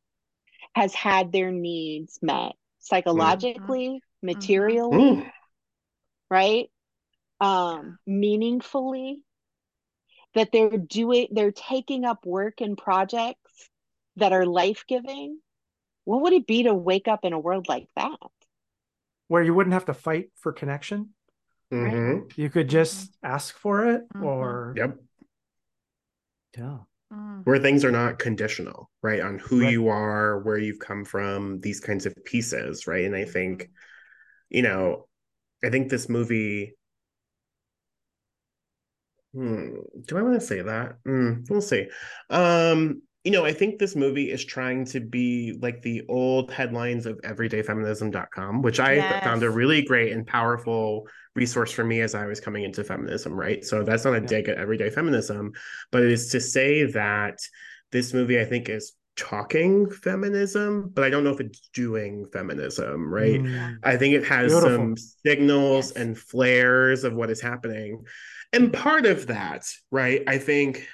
[0.76, 4.26] has had their needs met psychologically, mm-hmm.
[4.26, 5.28] materially, mm-hmm.
[6.30, 6.68] right?
[7.42, 9.24] Um, meaningfully,
[10.36, 13.70] that they're doing they're taking up work and projects
[14.18, 15.40] that are life-giving
[16.06, 18.18] what would it be to wake up in a world like that
[19.28, 21.10] where you wouldn't have to fight for connection
[21.74, 22.26] mm-hmm.
[22.40, 24.26] you could just ask for it mm-hmm.
[24.26, 24.98] or yep
[26.58, 26.78] yeah
[27.14, 27.46] mm.
[27.46, 29.72] where things are not conditional right on who right.
[29.72, 33.70] you are where you've come from these kinds of pieces right and i think
[34.50, 35.08] you know
[35.64, 36.74] i think this movie
[39.34, 39.76] Hmm.
[40.08, 40.96] Do I want to say that?
[41.08, 41.88] Mm, we'll see.
[42.30, 47.06] Um, you know, I think this movie is trying to be like the old headlines
[47.06, 49.24] of everydayfeminism.com, which I yes.
[49.24, 53.34] found a really great and powerful resource for me as I was coming into feminism,
[53.34, 53.64] right?
[53.64, 55.52] So that's not a dig at everyday feminism,
[55.92, 57.40] but it is to say that
[57.92, 63.14] this movie, I think, is talking feminism, but I don't know if it's doing feminism,
[63.14, 63.42] right?
[63.42, 63.80] Mm.
[63.84, 64.78] I think it has Beautiful.
[64.78, 65.98] some signals yes.
[65.98, 68.06] and flares of what is happening.
[68.54, 70.88] And part of that, right, I think,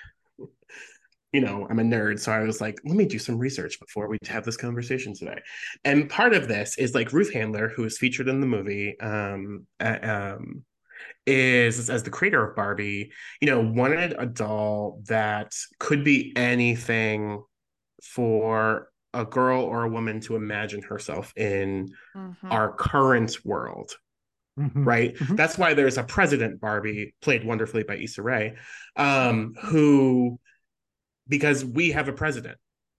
[1.35, 2.17] you know, I'm a nerd.
[2.17, 5.41] So I was like, let me do some research before we have this conversation today.
[5.83, 9.67] And part of this is like Ruth Handler, who is featured in the movie, um,
[9.81, 10.63] uh, um,
[11.27, 17.43] is as the creator of Barbie, you know, wanted a doll that could be anything
[18.01, 22.49] for a girl or a woman to imagine herself in mm-hmm.
[22.49, 23.91] our current world
[24.57, 24.83] mm-hmm.
[24.85, 25.15] right?
[25.15, 25.35] Mm-hmm.
[25.35, 28.55] That's why there's a president Barbie played wonderfully by Issa Rae,
[28.95, 30.39] um, who
[31.27, 32.57] because we have a president,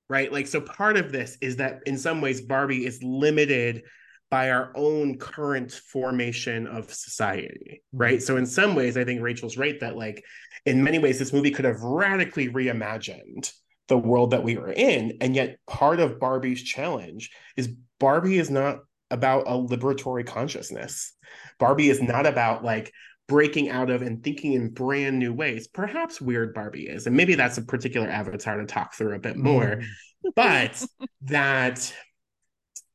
[0.09, 0.33] right?
[0.33, 3.83] Like so part of this is that in some ways Barbie is limited
[4.31, 8.19] by our own current formation of society, right?
[8.19, 8.25] Mm-hmm.
[8.25, 10.25] So in some ways I think Rachel's right that like
[10.65, 13.53] in many ways this movie could have radically reimagined
[13.89, 17.69] the world that we are in and yet part of Barbie's challenge is
[18.01, 21.13] Barbie is not about a liberatory consciousness.
[21.59, 22.93] Barbie is not about like
[23.29, 25.67] breaking out of and thinking in brand new ways.
[25.67, 29.37] Perhaps Weird Barbie is, and maybe that's a particular avatar to talk through a bit
[29.37, 29.83] more.
[30.25, 30.35] Mm.
[30.35, 30.85] but
[31.23, 31.93] that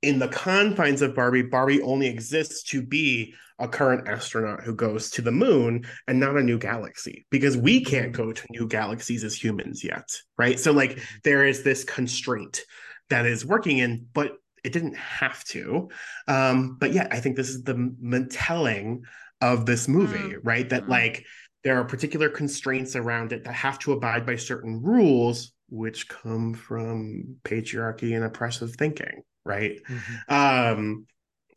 [0.01, 5.11] in the confines of Barbie, Barbie only exists to be a current astronaut who goes
[5.11, 9.23] to the moon and not a new galaxy because we can't go to new galaxies
[9.23, 10.59] as humans yet, right?
[10.59, 11.17] So, like, mm-hmm.
[11.23, 12.61] there is this constraint
[13.09, 14.31] that is working in, but
[14.63, 15.89] it didn't have to.
[16.27, 19.03] Um, but yeah, I think this is the telling
[19.41, 20.39] of this movie, mm.
[20.43, 20.69] right?
[20.69, 20.89] That mm.
[20.89, 21.25] like
[21.63, 26.53] there are particular constraints around it that have to abide by certain rules, which come
[26.53, 29.79] from patriarchy and oppressive thinking, right?
[29.87, 30.33] Mm-hmm.
[30.79, 31.05] Um,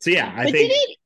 [0.01, 0.71] so yeah, I but think.
[0.71, 0.97] Did it,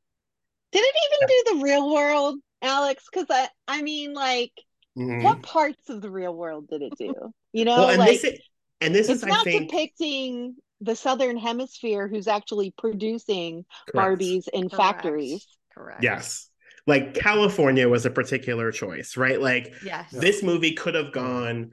[0.72, 1.28] did it even yeah.
[1.28, 3.06] do the real world, Alex?
[3.12, 4.52] Because I, I mean, like,
[4.98, 5.24] mm-hmm.
[5.24, 7.13] what parts of the real world did it do?
[7.52, 8.39] You know, well, and like, this is,
[8.82, 9.70] and this it's is, not think...
[9.70, 14.22] depicting the southern hemisphere who's actually producing Correct.
[14.22, 14.76] Barbies in Correct.
[14.76, 15.48] factories.
[15.74, 16.04] Correct.
[16.04, 16.49] Yes
[16.88, 19.42] like California was a particular choice, right?
[19.42, 20.12] Like yes.
[20.12, 21.72] this movie could have gone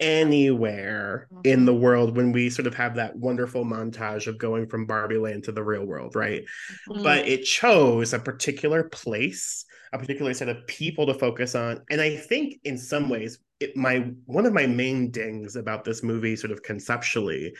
[0.00, 1.40] anywhere mm-hmm.
[1.44, 5.18] in the world when we sort of have that wonderful montage of going from Barbie
[5.18, 6.44] land to the real world, right?
[6.88, 7.02] Mm-hmm.
[7.02, 11.82] But it chose a particular place, a particular set of people to focus on.
[11.90, 16.02] And I think in some ways, it my one of my main dings about this
[16.02, 17.54] movie, sort of conceptually,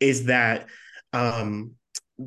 [0.00, 0.66] is that
[1.12, 1.72] um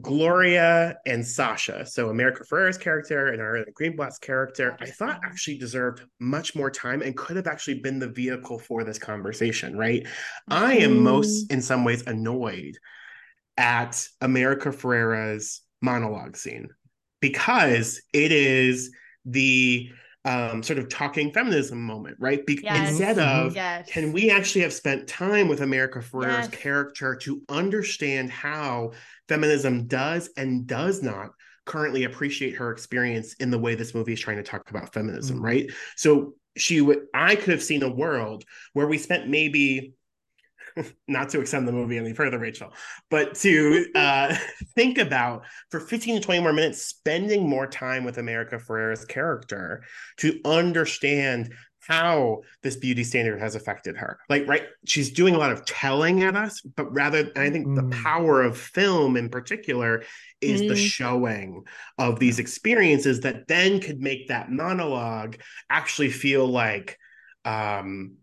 [0.01, 6.03] Gloria and Sasha, so America Ferrera's character and Ariana Greenblatt's character, I thought actually deserved
[6.19, 10.03] much more time and could have actually been the vehicle for this conversation, right?
[10.03, 10.53] Mm-hmm.
[10.53, 12.77] I am most, in some ways, annoyed
[13.55, 16.67] at America Ferrera's monologue scene
[17.21, 18.91] because it is
[19.23, 19.89] the
[20.27, 22.45] um, sort of talking feminism moment, right?
[22.45, 22.89] Be- yes.
[22.89, 23.89] Instead of, yes.
[23.89, 26.61] can we actually have spent time with America Ferrera's yes.
[26.61, 28.91] character to understand how
[29.29, 31.29] feminism does and does not
[31.63, 35.37] currently appreciate her experience in the way this movie is trying to talk about feminism,
[35.37, 35.45] mm-hmm.
[35.45, 35.71] right?
[35.95, 39.93] So she would, I could have seen a world where we spent maybe
[41.07, 42.73] not to extend the movie any further, Rachel,
[43.09, 44.35] but to uh,
[44.75, 49.83] think about for 15 to 20 more minutes, spending more time with America Ferrera's character
[50.17, 54.19] to understand how this beauty standard has affected her.
[54.27, 57.75] Like, right, she's doing a lot of telling at us, but rather, I think mm.
[57.75, 60.03] the power of film in particular
[60.41, 60.67] is mm.
[60.67, 61.63] the showing
[61.97, 65.37] of these experiences that then could make that monologue
[65.69, 66.97] actually feel like
[67.45, 68.15] um,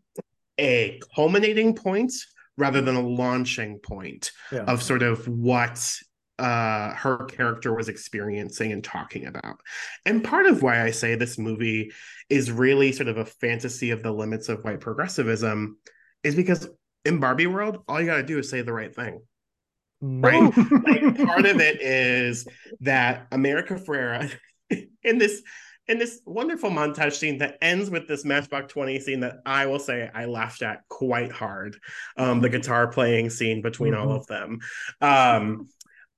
[0.60, 2.12] a culminating point
[2.56, 4.64] rather than a launching point yeah.
[4.64, 5.92] of sort of what
[6.38, 9.56] uh her character was experiencing and talking about.
[10.04, 11.92] And part of why i say this movie
[12.28, 15.78] is really sort of a fantasy of the limits of white progressivism
[16.22, 16.68] is because
[17.04, 19.20] in barbie world all you got to do is say the right thing.
[20.00, 20.52] Right?
[20.56, 22.46] Like part of it is
[22.80, 24.30] that america ferrera
[25.02, 25.40] in this
[25.88, 29.78] in this wonderful montage scene that ends with this Matchbox 20 scene that I will
[29.78, 31.76] say I laughed at quite hard.
[32.16, 34.08] Um, the guitar playing scene between mm-hmm.
[34.08, 34.60] all of them.
[35.00, 35.68] Um,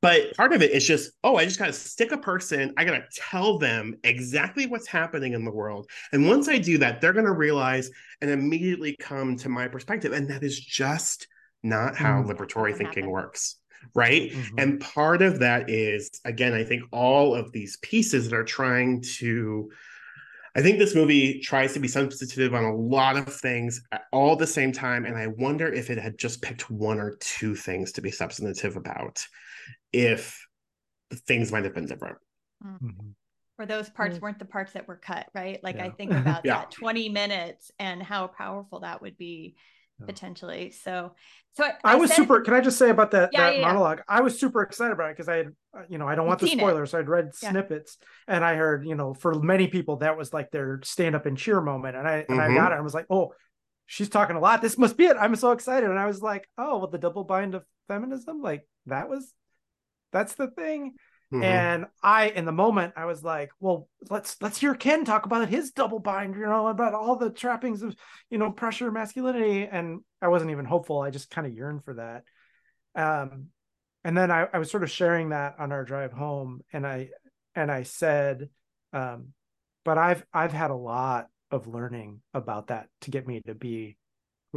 [0.02, 2.72] but part of it is just, oh, I just got to stick a person.
[2.76, 5.90] I got to tell them exactly what's happening in the world.
[6.12, 10.12] And once I do that, they're going to realize and immediately come to my perspective.
[10.12, 11.26] And that is just
[11.62, 12.30] not how mm-hmm.
[12.30, 13.10] liberatory thinking happen.
[13.10, 13.56] works
[13.94, 14.58] right mm-hmm.
[14.58, 19.00] and part of that is again i think all of these pieces that are trying
[19.00, 19.70] to
[20.56, 24.36] i think this movie tries to be sensitive on a lot of things at all
[24.36, 27.92] the same time and i wonder if it had just picked one or two things
[27.92, 29.24] to be substantive about
[29.92, 30.46] if
[31.26, 32.18] things might have been different
[32.64, 33.08] mm-hmm.
[33.58, 34.24] or those parts mm-hmm.
[34.24, 35.84] weren't the parts that were cut right like yeah.
[35.84, 36.58] i think about yeah.
[36.58, 39.56] that 20 minutes and how powerful that would be
[40.00, 40.06] yeah.
[40.06, 40.70] potentially.
[40.70, 41.12] So,
[41.54, 42.40] so I, I, I was super.
[42.40, 44.02] Can I just say about that yeah, that yeah, monologue?
[44.08, 46.40] I was super excited about it because I had, uh, you know, I don't want
[46.40, 46.90] the spoilers.
[46.90, 50.50] So I'd read snippets and I heard, you know, for many people that was like
[50.50, 52.32] their stand up and cheer moment, and I mm-hmm.
[52.32, 52.72] and I got mm-hmm.
[52.72, 52.76] it.
[52.76, 53.32] I was like, oh,
[53.86, 54.62] she's talking a lot.
[54.62, 55.16] This must be it.
[55.18, 58.66] I'm so excited, and I was like, oh, well, the double bind of feminism, like
[58.86, 59.32] that was,
[60.12, 60.94] that's the thing.
[61.32, 61.42] Mm-hmm.
[61.42, 65.48] And I, in the moment, I was like, "Well, let's let's hear Ken talk about
[65.48, 67.96] his double bind, you know, about all the trappings of,
[68.30, 71.00] you know, pressure, masculinity." And I wasn't even hopeful.
[71.00, 72.22] I just kind of yearned for that.
[72.94, 73.48] Um,
[74.04, 77.10] and then I, I was sort of sharing that on our drive home, and I
[77.56, 78.48] and I said,
[78.92, 79.32] Um,
[79.84, 83.96] but I've I've had a lot of learning about that to get me to be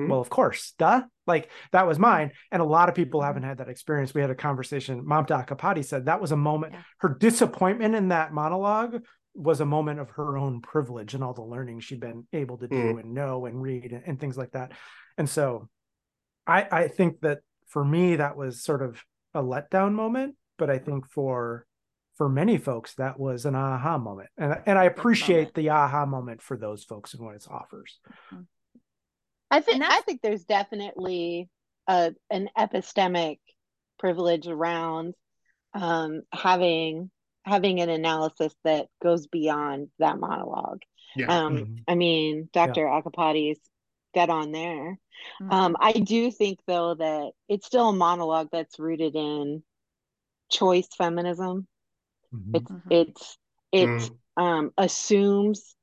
[0.04, 0.10] Hmm.
[0.10, 1.04] well, of course, duh.
[1.28, 2.32] Like that was mine.
[2.52, 4.14] And a lot of people haven't had that experience.
[4.14, 5.04] We had a conversation.
[5.06, 6.82] Mamta Accapadi said that was a moment, Yeah.
[7.00, 9.04] her disappointment in that monologue
[9.36, 12.68] was a moment of her own privilege and all the learning she'd been able to
[12.68, 14.72] do and know and read and, and things like that.
[15.18, 15.70] And so
[16.48, 20.80] I I think that for me that was sort of a letdown moment, but I
[20.80, 21.66] think for
[22.18, 24.30] for many folks that was an aha moment.
[24.38, 28.00] And and I appreciate the aha moment for those folks and what it offers.
[29.52, 31.50] I think I think there's definitely
[31.88, 33.38] a an epistemic
[33.98, 35.16] privilege around
[35.74, 37.10] um, having
[37.46, 40.82] having an analysis that goes beyond that monologue.
[41.16, 41.28] Yeah.
[41.28, 41.84] Um, Mhm.
[41.88, 42.86] I mean, Dr.
[42.86, 43.60] Accapadi's
[44.14, 45.00] dead on there.
[45.42, 45.52] Mhm.
[45.52, 49.64] Um, I do think though that it's still a monologue that's rooted in
[50.50, 51.68] choice feminism.
[52.32, 52.56] Mhm.
[52.56, 52.92] It's Mhm.
[52.92, 53.38] it's
[53.72, 54.18] it Mm.
[54.38, 55.76] um, assumes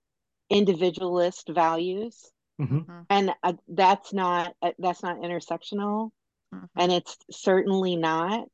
[0.50, 2.30] individualist values
[2.61, 2.86] Mhm.
[2.86, 3.07] Mhm.
[3.11, 6.11] and uh, that's not uh, that's not intersectional
[6.54, 6.68] Mhm.
[6.76, 8.48] and it's certainly not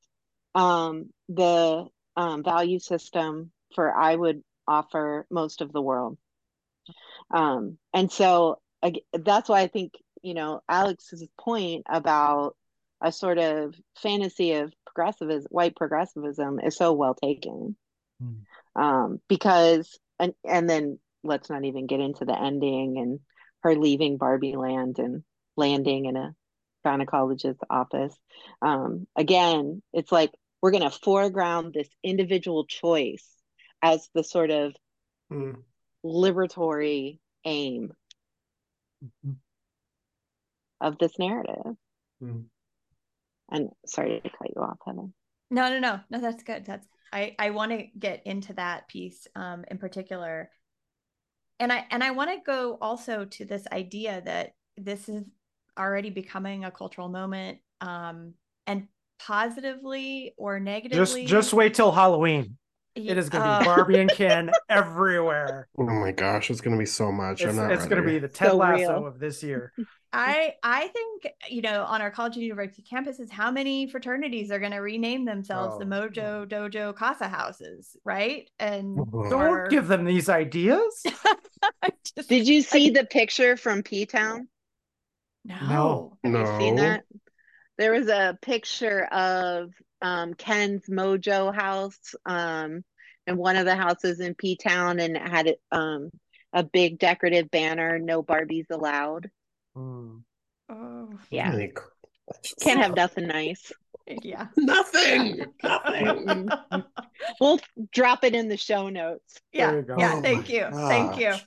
[0.54, 1.86] um, the
[2.16, 6.18] um, value system for i would offer most of the world
[7.30, 9.92] um, and so ag- that's why i think
[10.22, 12.56] you know alex's point about
[13.00, 17.76] a sort of fantasy of progressivism white progressivism is so well taken
[18.22, 18.46] Mm.
[18.76, 23.20] um, because and and then let's not even get into the ending and
[23.62, 25.22] her leaving Barbie Land and
[25.56, 26.34] landing in a
[26.84, 28.14] gynecologist's office.
[28.60, 33.26] Um, again, it's like we're going to foreground this individual choice
[33.82, 34.74] as the sort of
[35.30, 35.62] Mm.
[36.04, 37.92] liberatory aim
[39.02, 39.36] Mhm.
[40.80, 41.76] of this narrative.
[42.20, 42.48] Mm.
[43.48, 45.08] And sorry to cut you off, Heather.
[45.50, 46.18] No, no, no, no.
[46.20, 46.64] That's good.
[46.64, 47.34] That's I.
[47.38, 50.50] I want to get into that piece um, in particular,
[51.62, 55.22] and I and I want to go also to this idea that this is
[55.78, 58.34] already becoming a cultural moment, um,
[58.66, 58.88] and
[59.20, 61.26] positively or Just negatively.
[61.26, 62.58] just wait till Halloween.
[62.94, 65.68] It is going to Uh, be Barbie and Ken everywhere.
[65.78, 67.40] Oh my gosh, it's gonna be so much.
[67.40, 69.06] It's, I'm not it's going to be the Ted So Lasso real.
[69.06, 69.72] of this year.
[70.12, 74.58] I I think you know on our college and university campuses, how many fraternities are
[74.58, 78.50] going to rename themselves the Oh, Mojo Dojo Casa Houses, right?
[78.58, 81.02] And Don't or- Don't give them these ideas.
[82.14, 84.48] Just- Did you see the picture from P Town?
[85.44, 86.18] no.
[86.22, 86.38] no.
[86.44, 86.82] Have you seen No.
[86.82, 87.04] that?
[87.78, 89.70] There was a picture of
[90.02, 92.84] um, Ken's Mojo house um,
[93.26, 96.10] in one of the houses in P Town, and it had um,
[96.52, 99.30] a big decorative banner: "No Barbies allowed."
[99.74, 100.18] Hmm.
[100.68, 101.78] Oh, Yeah, Like,
[102.60, 103.72] can't have nothing nice.
[104.06, 104.48] yeah.
[104.56, 105.46] nothing.
[105.62, 106.50] Nothing.
[107.40, 107.60] We'll
[107.92, 109.40] drop it in the show notes.
[109.52, 109.96] yeah There you go.
[109.98, 111.46] yeah Oh thank my you thank you gosh.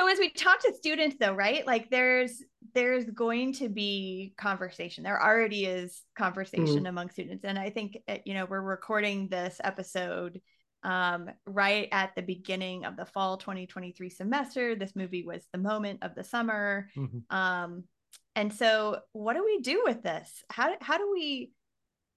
[0.00, 1.66] So as we talk to students though right?
[1.66, 2.42] Like there's
[2.74, 5.04] there's going to be conversation.
[5.04, 7.44] There already is conversation among students.
[7.44, 10.40] And i think uh, you know we're recording this episode
[10.82, 14.74] um, right at the beginning of the fall 2023 semester.
[14.74, 16.88] This movie was the moment of the summer.
[16.96, 17.22] Mhm.
[17.30, 17.84] um,
[18.36, 20.44] and so what do we do with this?
[20.50, 21.52] How, how do we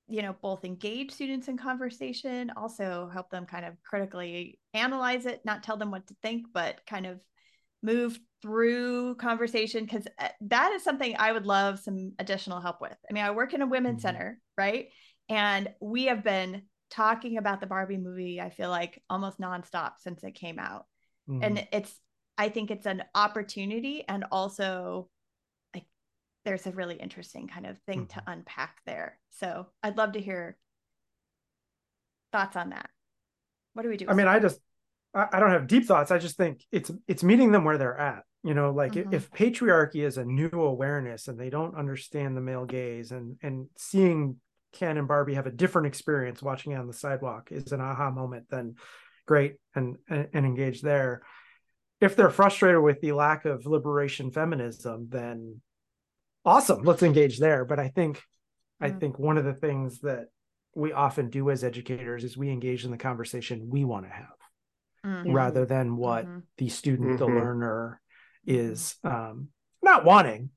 [0.08, 5.40] you know both engage students in conversation also help them kind of critically analyze it
[5.46, 7.22] not tell them what to think but kind of
[7.84, 10.06] move through conversation because
[10.42, 12.98] that is something i would love some additional help with.
[13.10, 14.02] I mean i work in a women's Mhm.
[14.04, 14.88] center right?
[15.30, 20.24] And we have been talking about the barbie movie i feel like almost nonstop since
[20.24, 20.86] it came out.
[21.28, 21.40] Hmm.
[21.44, 21.94] and it's
[22.38, 25.10] i think it's an opportunity and also
[25.74, 25.86] like
[26.46, 29.20] there's a really interesting kind of thing to unpack there.
[29.32, 30.58] So i'd love to hear
[32.32, 32.90] thoughts on that.
[33.74, 34.60] What do we do I mean, I just
[35.14, 36.12] I, I don't have deep thoughts.
[36.12, 38.24] I just think it's it's meeting them where they're at.
[38.44, 39.14] You know, like if- Mhm.
[39.14, 43.68] if patriarchy is a new awareness and they don't understand the male gaze and and
[43.78, 44.38] seeing
[44.74, 48.10] Ken and Barbie have a different experience watching it on the sidewalk is an aha
[48.10, 48.76] moment, then
[49.26, 51.22] great and and, and engage there.
[52.02, 55.62] If they're frustrated with the lack of liberation feminism, then
[56.44, 57.64] awesome, let's engage there.
[57.66, 58.22] But I think
[58.82, 59.00] I Mm.
[59.00, 60.26] think one of the things that
[60.76, 64.34] we often do as educators is we engage in the conversation we want to have
[65.06, 65.26] Mhm.
[65.26, 65.34] Mhm.
[65.34, 66.44] rather than what Mhm.
[66.58, 67.36] the student the Mhm.
[67.36, 68.02] learner
[68.46, 69.50] is um
[69.82, 70.50] not wanting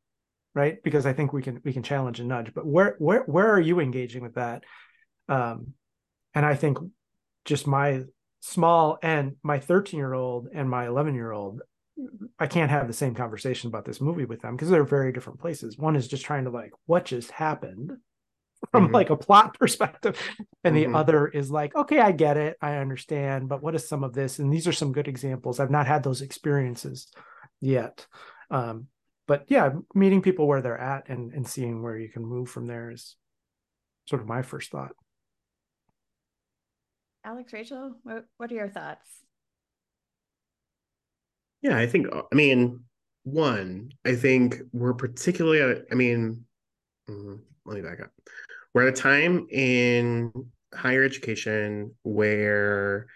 [0.55, 3.51] right because i think we can we can challenge and nudge but where where where
[3.51, 4.65] are you engaging with that
[5.29, 5.75] um
[6.35, 6.79] and i think
[7.45, 8.05] just my
[8.41, 11.63] small and my 13 year old and my 11 year old
[12.39, 15.41] i can't have the same conversation about this movie with them because they're very different
[15.41, 17.93] places one is just trying to like what just happened
[18.71, 18.95] from mm-hmm.
[18.95, 20.21] like a plot perspective.
[20.65, 20.93] And mm-hmm.
[20.93, 22.57] the other is like okay i get it.
[22.61, 24.39] I understand but what is some of this?
[24.39, 25.61] And these are some good examples.
[25.61, 27.09] I've not had those experiences
[27.61, 28.07] yet.
[28.51, 28.89] Um,
[29.27, 32.67] but yeah meeting people where they're at and and seeing where you can move from
[32.67, 33.17] there is
[34.07, 34.93] sort of my first thought.
[37.25, 39.09] Alex rachel what, what are your thoughts?
[41.63, 42.85] Yeah i think i mean
[43.25, 46.45] one i think we're particularly i mean
[47.11, 47.35] mm-hmm,
[47.67, 48.11] let me back up
[48.75, 50.33] we're at a time in
[50.75, 53.07] higher education where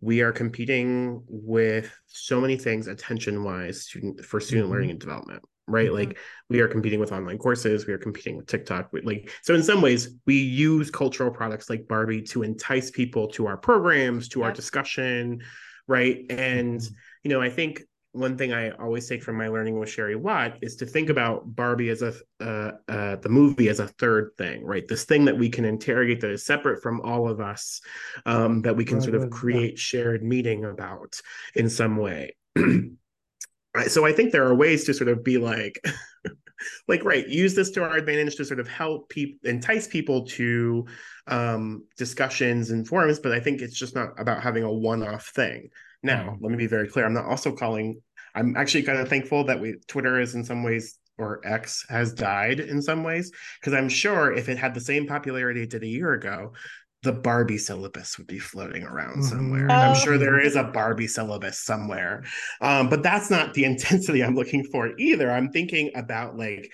[0.00, 4.72] we are competing with so many things attention wise student for student mm-hmm.
[4.72, 5.96] learning and development right mm-hmm.
[5.96, 9.54] like we are competing with online courses we are competing with tiktok we, like so
[9.54, 14.28] in some ways we use cultural products like barbie to entice people to our programs
[14.28, 14.46] to yep.
[14.46, 15.40] our discussion
[15.86, 16.94] right and mm-hmm.
[17.24, 17.82] you know i think
[18.12, 21.54] one thing I always take from my learning with Sherry Watt is to think about
[21.54, 24.86] Barbie as a uh, uh, the movie as a third thing, right?
[24.86, 27.80] This thing that we can interrogate that is separate from all of us,
[28.26, 31.20] um, that we can sort of create shared meaning about
[31.54, 32.34] in some way.
[33.86, 35.80] so I think there are ways to sort of be like,
[36.88, 40.84] like right, use this to our advantage to sort of help people entice people to
[41.28, 43.20] um, discussions and forums.
[43.20, 45.70] But I think it's just not about having a one-off thing
[46.02, 46.44] now, mm-hmm.
[46.44, 47.04] let me be very clear.
[47.04, 48.00] I'm not also calling.
[48.34, 52.12] I'm actually kind of thankful that we Twitter is in some ways or X has
[52.12, 53.30] died in some ways
[53.60, 56.52] because I'm sure if it had the same popularity it did a year ago,
[57.02, 59.22] the Barbie syllabus would be floating around mm-hmm.
[59.22, 59.66] somewhere.
[59.70, 59.74] Oh.
[59.74, 62.24] I'm sure there is a Barbie syllabus somewhere.
[62.60, 65.30] Um, but that's not the intensity I'm looking for either.
[65.30, 66.70] I'm thinking about like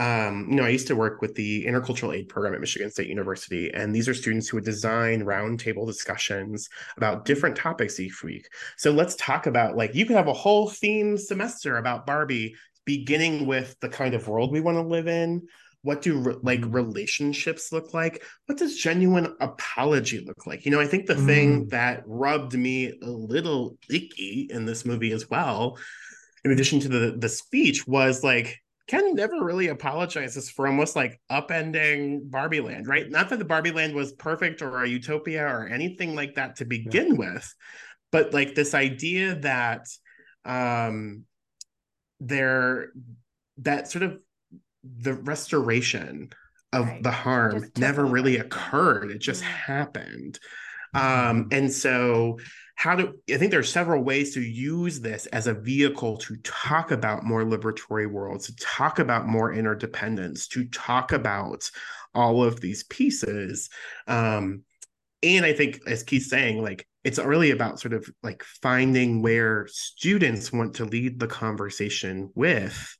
[0.00, 3.08] um, you know, I used to work with the intercultural aid program at Michigan State
[3.08, 8.48] University, and these are students who would design roundtable discussions about different topics each week.
[8.78, 12.54] So let's talk about like you could have a whole theme semester about Barbie,
[12.86, 15.46] beginning with the kind of world we want to live in.
[15.82, 16.72] What do re- like mm.
[16.72, 18.24] relationships look like?
[18.46, 20.64] What does genuine apology look like?
[20.64, 21.26] You know, I think the mm.
[21.26, 25.78] thing that rubbed me a little icky in this movie as well,
[26.42, 31.20] in addition to the the speech, was like Ken never really apologizes for almost like
[31.30, 33.08] upending Barbie Land, right?
[33.08, 36.64] Not that the Barbie Land was perfect or a utopia or anything like that to
[36.64, 37.18] begin yeah.
[37.18, 37.54] with,
[38.10, 39.86] but like this idea that
[40.44, 41.22] um
[42.18, 42.90] there
[43.58, 44.18] that sort of
[44.82, 46.30] the restoration
[46.72, 47.00] of right.
[47.00, 49.12] the harm never really occurred.
[49.12, 49.72] It just mm-hmm.
[49.72, 50.40] happened.
[50.94, 52.40] Um, and so
[52.80, 56.36] how do I think there are several ways to use this as a vehicle to
[56.38, 61.70] talk about more liberatory worlds, to talk about more interdependence, to talk about
[62.14, 63.68] all of these pieces.
[64.06, 64.62] Um,
[65.22, 69.66] and I think, as Keith's saying, like it's really about sort of like finding where
[69.70, 72.96] students want to lead the conversation with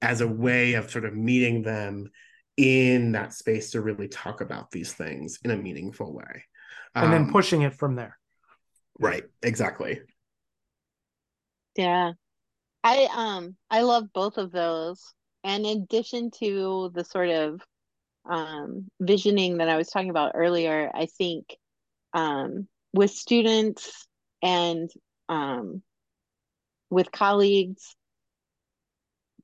[0.00, 2.10] as a way of sort of meeting them
[2.56, 6.42] in that space to really talk about these things in a meaningful way.
[6.96, 8.18] And um, then pushing it from there.
[8.98, 10.00] Right, exactly.
[11.76, 12.12] Yeah.
[12.84, 15.02] I um I love both of those.
[15.44, 17.60] And in addition to the sort of
[18.30, 21.56] um visioning that I was talking about earlier, I think
[22.12, 24.06] um with students
[24.42, 24.90] and
[25.28, 25.82] um
[26.90, 27.96] with colleagues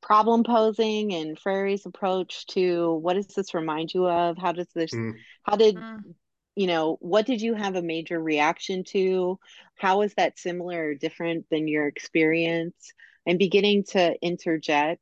[0.01, 4.37] problem posing and Freire's approach to what does this remind you of?
[4.39, 5.15] How does this mm.
[5.45, 5.99] how did mm
[6.59, 9.39] you know, what did you have a major reaction to?
[9.77, 12.93] How is that similar or different than your experience?
[13.25, 15.01] And beginning to interject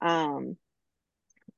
[0.00, 0.56] um,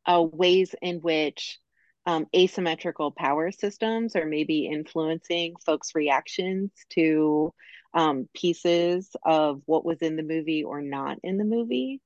[0.04, 1.60] uh, ways in which
[2.06, 7.54] um, asymmetrical power systems are maybe influencing folks' reactions to
[7.94, 12.00] um, pieces of what was in the movie or not in the movie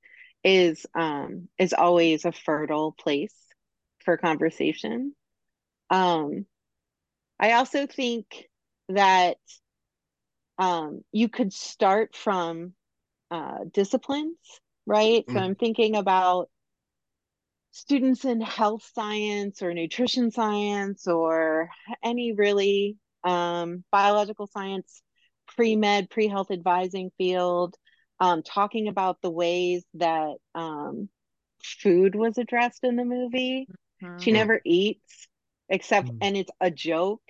[0.45, 3.35] is um, is always a fertile place
[4.05, 5.15] for conversation.
[5.89, 6.45] Um,
[7.39, 8.49] I also think
[8.89, 9.37] that
[10.59, 12.75] um, you could start from
[13.31, 14.37] uh, disciplines,
[14.87, 15.27] right?
[15.27, 15.33] Mm.
[15.33, 16.49] So I'm thinking about
[17.73, 21.71] students in health science or nutrition science or
[22.05, 25.03] any really um, biological science,
[25.57, 27.75] pre med, pre health advising field,
[28.21, 31.09] um, talking about the ways that um,
[31.63, 33.67] food was addressed in the movie.
[34.03, 34.19] Mm-hmm.
[34.19, 35.27] She never eats
[35.69, 36.19] except mm.
[36.21, 37.23] and it's a joke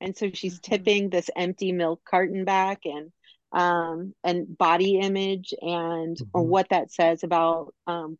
[0.00, 0.74] and so she's mm-hmm.
[0.74, 3.12] tipping this empty milk carton back and
[3.52, 6.48] um and body image and mm-hmm.
[6.48, 8.18] what that says about um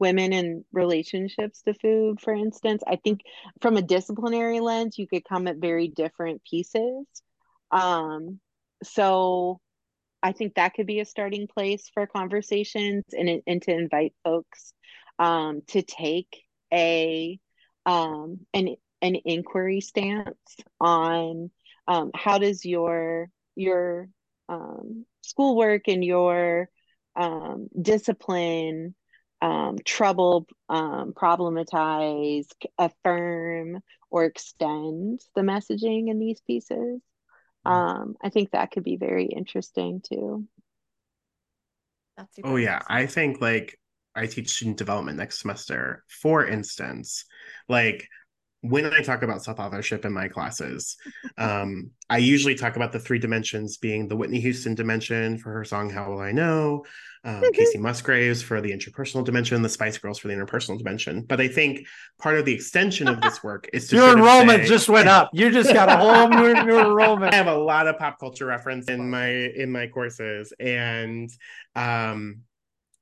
[0.00, 3.20] women and relationships to food for instance i think
[3.60, 7.06] from a disciplinary lens you could come at very different pieces
[7.70, 8.40] um
[8.82, 9.60] so
[10.22, 14.72] i think that could be a starting place for conversations and and to invite folks
[15.20, 16.42] um to take
[16.72, 17.38] a
[17.86, 21.50] um, an an inquiry stance on
[21.86, 24.08] um, how does your your
[24.48, 26.68] um, schoolwork and your
[27.14, 28.94] um, discipline
[29.42, 32.46] um, trouble, um, problematize,
[32.78, 33.80] affirm,
[34.10, 37.02] or extend the messaging in these pieces.
[37.66, 37.70] Mm-hmm.
[37.70, 40.46] Um, I think that could be very interesting too.
[42.16, 43.78] That's oh yeah, I think like
[44.14, 46.04] I teach student development next semester.
[46.08, 47.24] For instance,
[47.68, 48.08] like
[48.64, 50.96] when I talk about self authorship in my classes,
[51.36, 55.64] um, I usually talk about the three dimensions being the Whitney Houston dimension for her
[55.64, 56.84] song How Will I Know,
[57.24, 61.22] um, Kacey Musgraves for the interpersonal dimension, the Spice Girls for the interpersonal dimension.
[61.22, 61.86] But I think
[62.18, 65.28] part of the extension of this work is to your enrollment say, just went up.
[65.34, 67.34] You just got a whole new, new enrollment.
[67.34, 71.30] I have a lot of pop culture reference in my in my courses, and
[71.76, 72.40] um,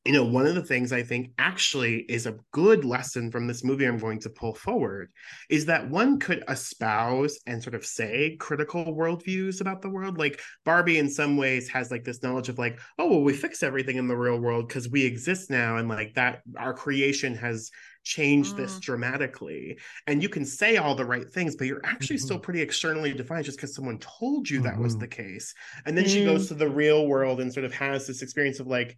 [0.05, 3.63] you know, one of the things I think actually is a good lesson from this
[3.63, 5.13] movie I'm going to pull forward
[5.49, 10.19] is that one could espouse and sort of say critical worldviews about the world.
[10.19, 13.63] Like Barbie, in some ways, has like this knowledge of like, oh, well, we fix
[13.63, 15.77] everything in the real world because we exist now.
[15.77, 17.71] And like that, our creation has
[18.03, 18.57] changed mm.
[18.57, 19.79] this dramatically.
[20.09, 22.25] And you can say all the right things, but you're actually mm-hmm.
[22.25, 24.83] still pretty externally defined just because someone told you that mm-hmm.
[24.83, 25.55] was the case.
[25.87, 26.13] And then mm.
[26.13, 26.49] she goes mm.
[26.49, 28.97] to the real world and sort of has this experience of like,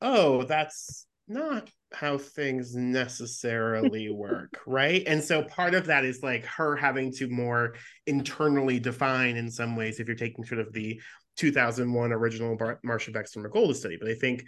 [0.00, 5.02] oh, that's not how things necessarily work, right?
[5.06, 7.74] And so part of that is like her having to more
[8.06, 11.00] internally define in some ways if you're taking sort of the
[11.36, 13.96] 2001 original Bar- Marcia Baxter Magolda's study.
[14.00, 14.44] But I think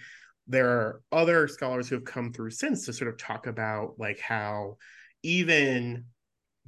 [0.47, 4.19] there are other scholars who have come through since to sort of talk about like
[4.21, 4.77] how
[5.23, 6.05] even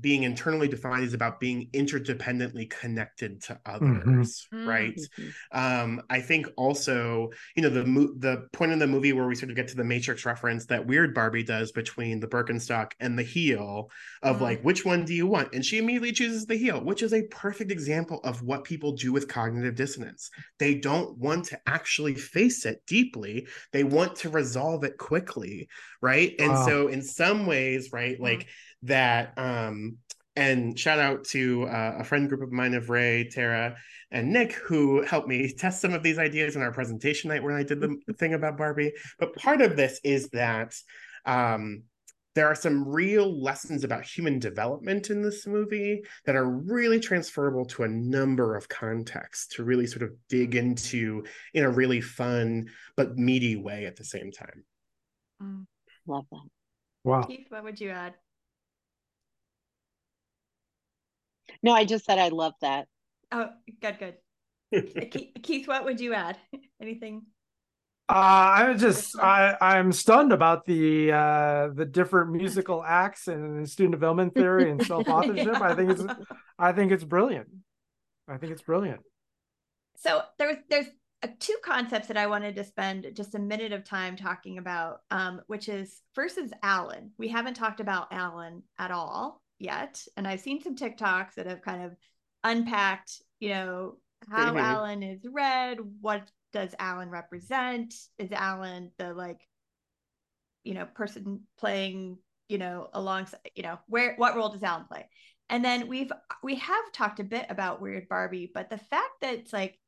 [0.01, 3.71] being internally defined is about being interdependently connected to mm-hmm.
[3.97, 4.69] others mm-hmm.
[4.69, 5.29] right mm-hmm.
[5.53, 9.35] um i think also you know the mo- the point in the movie where we
[9.35, 13.19] sort of get to the matrix reference that weird barbie does between the birkenstock and
[13.19, 13.91] the heel
[14.23, 14.45] of mm-hmm.
[14.45, 17.23] like which one do you want and she immediately chooses the heel which is a
[17.25, 22.65] perfect example of what people do with cognitive dissonance they don't want to actually face
[22.65, 25.69] it deeply they want to resolve it quickly
[26.01, 26.67] right and wow.
[26.67, 28.25] so in some ways right mm-hmm.
[28.25, 28.47] like
[28.83, 29.99] that um
[30.37, 33.77] and shout out to uh, a friend group of mine of Ray, Tara,
[34.11, 37.55] and Nick who helped me test some of these ideas in our presentation night when
[37.55, 38.93] I did the thing about Barbie.
[39.19, 40.75] But part of this is that
[41.27, 41.83] um,
[42.35, 47.65] there are some real lessons about human development in this movie that are really transferable
[47.67, 51.25] to a number of contexts to really sort of dig into
[51.55, 54.65] in a really fun but meaty way at the same time.
[55.43, 55.67] Mm,
[56.07, 56.49] love that.
[57.03, 57.23] Wow.
[57.25, 58.15] Keith, what would you add?
[61.63, 62.87] No, I just said I love that.
[63.33, 63.49] Oh,
[63.81, 64.15] good, good.
[65.43, 66.39] Keith, what would you add?
[66.83, 67.23] Anything?
[68.09, 73.93] Uh, I'm just I I'm stunned about the uh, the different musical acts and student
[73.93, 75.47] development theory and self authorship.
[75.47, 75.63] yeah.
[75.63, 76.03] I think it's
[76.59, 77.49] I think it's brilliant.
[78.29, 79.01] I think it's brilliant.
[79.97, 80.87] So there's there's
[81.23, 85.03] uh, two concepts that I wanted to spend just a minute of time talking about,
[85.13, 87.13] um, which is first is Alan.
[87.17, 90.05] We haven't talked about Alan at all yet.
[90.17, 91.97] And I've seen some TikToks that have kind of
[92.43, 93.97] unpacked, you know,
[94.29, 94.59] how mm-hmm.
[94.59, 97.95] Alan is read, what does Alan represent?
[98.19, 99.41] Is Alan the like,
[100.65, 105.09] you know, person playing, you know, alongside, you know, where what role does Alan play?
[105.49, 109.35] And then we've we have talked a bit about Weird Barbie, but the fact that
[109.35, 109.79] it's like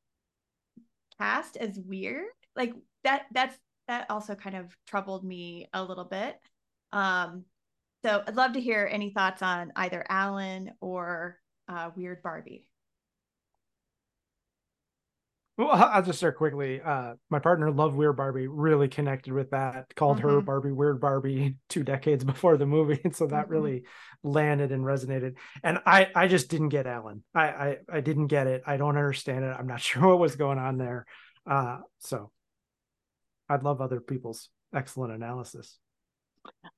[1.19, 3.57] cast as weird, like that that's
[3.87, 6.37] that also kind of troubled me a little bit.
[6.91, 7.45] Um,
[8.03, 11.37] so I'd love to hear any thoughts on either Alan or
[11.67, 12.67] uh, Weird Barbie.
[15.55, 16.81] Well, I'll just start quickly.
[16.81, 20.29] Uh, my partner loved Weird Barbie, really connected with that, called mm-hmm.
[20.29, 22.99] her Barbie Weird Barbie two decades before the movie.
[23.03, 23.51] And so that mm-hmm.
[23.51, 23.83] really
[24.23, 25.35] landed and resonated.
[25.63, 27.23] And I, I just didn't get Alan.
[27.35, 28.63] I, I, I didn't get it.
[28.65, 29.55] I don't understand it.
[29.57, 31.05] I'm not sure what was going on there.
[31.45, 32.31] Uh, so
[33.47, 35.77] I'd love other people's excellent analysis.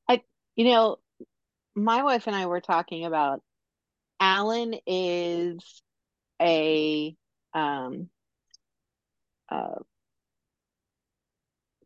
[0.10, 0.22] I,
[0.58, 0.98] you know,
[1.76, 3.42] my wife and I were talking about
[4.20, 5.60] Alan is
[6.42, 7.16] a
[7.54, 8.10] um
[9.50, 9.76] uh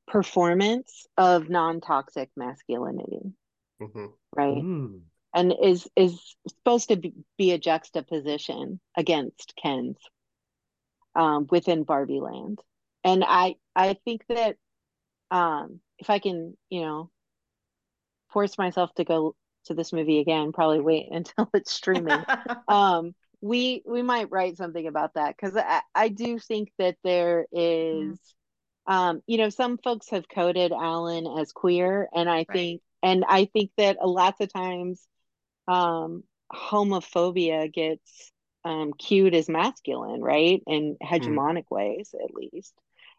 [0.08, 3.32] performance of non-toxic masculinity
[3.80, 4.06] mm-hmm.
[4.36, 5.02] right mm.
[5.36, 9.98] and is is supposed to be, be, a juxtaposition against ken's
[11.16, 12.60] um within barbie land
[13.04, 14.56] and i i think that
[15.30, 17.12] um if i can you know
[18.32, 19.36] force myself to go
[19.70, 22.24] to this movie again probably wait until it's streaming
[22.68, 27.46] um we we might write something about that because I, I do think that there
[27.54, 28.94] is mm.
[28.94, 32.52] um you know some folks have coded alan as queer and i right.
[32.52, 35.08] think and i think that a lots of times
[35.70, 38.32] um, homophobia gets
[38.66, 40.62] um, cued as masculine, right?
[40.68, 41.72] In hegemonic mm.
[41.72, 42.74] ways, at least.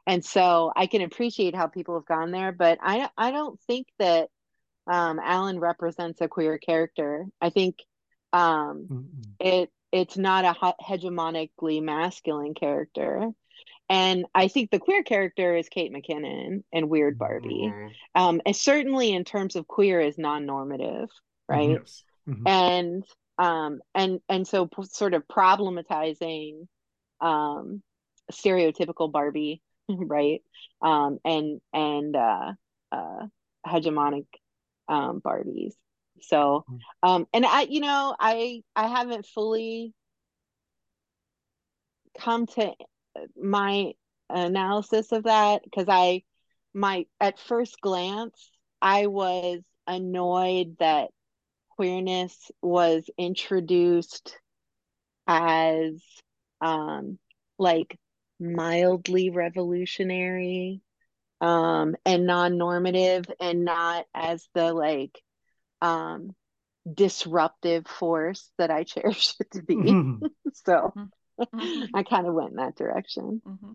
[0.06, 3.86] And so I can appreciate how people have gone there, but I I don't think
[3.98, 4.28] that
[4.86, 7.26] um, Alan represents a queer character.
[7.40, 7.76] I think
[8.32, 9.30] um, mm-hmm.
[9.40, 13.30] it it's not a hegemonically masculine character.
[13.88, 17.72] And I think the queer character is Kate McKinnon and Weird Barbie.
[17.72, 17.88] Mm-hmm.
[18.22, 21.08] Um, and certainly in terms of queer is non-normative,
[21.48, 21.70] right?
[21.70, 22.04] Yes.
[22.28, 22.46] Mm-hmm.
[22.46, 23.04] And
[23.36, 26.68] um, and and so p- sort of problematizing
[27.20, 27.82] um,
[28.30, 30.42] stereotypical Barbie, right?
[30.80, 32.52] Um, and and uh,
[32.92, 33.26] uh,
[33.66, 34.26] hegemonic
[34.90, 35.74] um, Barbies.
[36.22, 36.66] So,
[37.02, 39.94] um, and I, you know, I I haven't fully
[42.18, 42.74] come to
[43.40, 43.92] my
[44.28, 46.24] analysis of that because I,
[46.74, 48.50] my at first glance,
[48.82, 51.08] I was annoyed that
[51.76, 54.36] queerness was introduced
[55.26, 56.02] as
[56.60, 57.18] um
[57.58, 57.96] like
[58.38, 60.82] mildly revolutionary
[61.40, 65.18] um and non-normative and not as the like
[65.80, 66.34] um
[66.92, 69.76] disruptive force that I cherish it to be.
[69.76, 70.26] Mm-hmm.
[70.52, 71.84] so mm-hmm.
[71.94, 73.40] I kind of went in that direction.
[73.46, 73.72] Mm-hmm.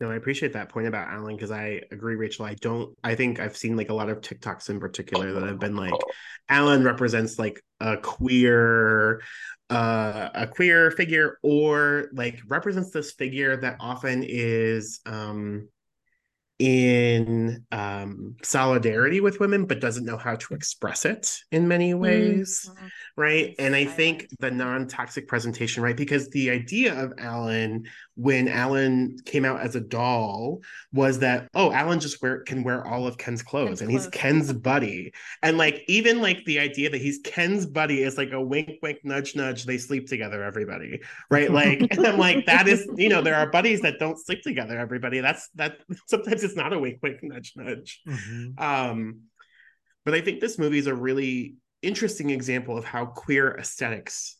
[0.00, 2.44] No, I appreciate that point about Alan because I agree, Rachel.
[2.44, 2.92] I don't.
[3.04, 5.94] I think I've seen like a lot of TikToks in particular that have been like,
[6.48, 9.22] Alan represents like a queer,
[9.70, 15.68] uh, a queer figure, or like represents this figure that often is um
[16.62, 22.02] in um, solidarity with women, but doesn't know how to express it in many mm-hmm.
[22.02, 22.86] ways, mm-hmm.
[23.16, 23.56] right?
[23.58, 25.96] And I think the non toxic presentation, right?
[25.96, 27.82] Because the idea of Alan
[28.16, 30.60] when Alan came out as a doll
[30.92, 34.06] was that oh Alan just wear can wear all of Ken's clothes Ken's and he's
[34.08, 35.12] Ken's buddy.
[35.42, 38.98] And like even like the idea that he's Ken's buddy is like a wink wink
[39.04, 41.00] nudge nudge they sleep together everybody
[41.30, 41.50] right?
[41.50, 44.78] Like and I'm like that is you know there are buddies that don't sleep together
[44.78, 45.20] everybody.
[45.20, 48.02] That's that sometimes it's not a wink wink nudge nudge.
[48.06, 48.62] Mm-hmm.
[48.62, 49.20] um
[50.04, 54.36] but I think this movie is a really interesting example of how queer aesthetics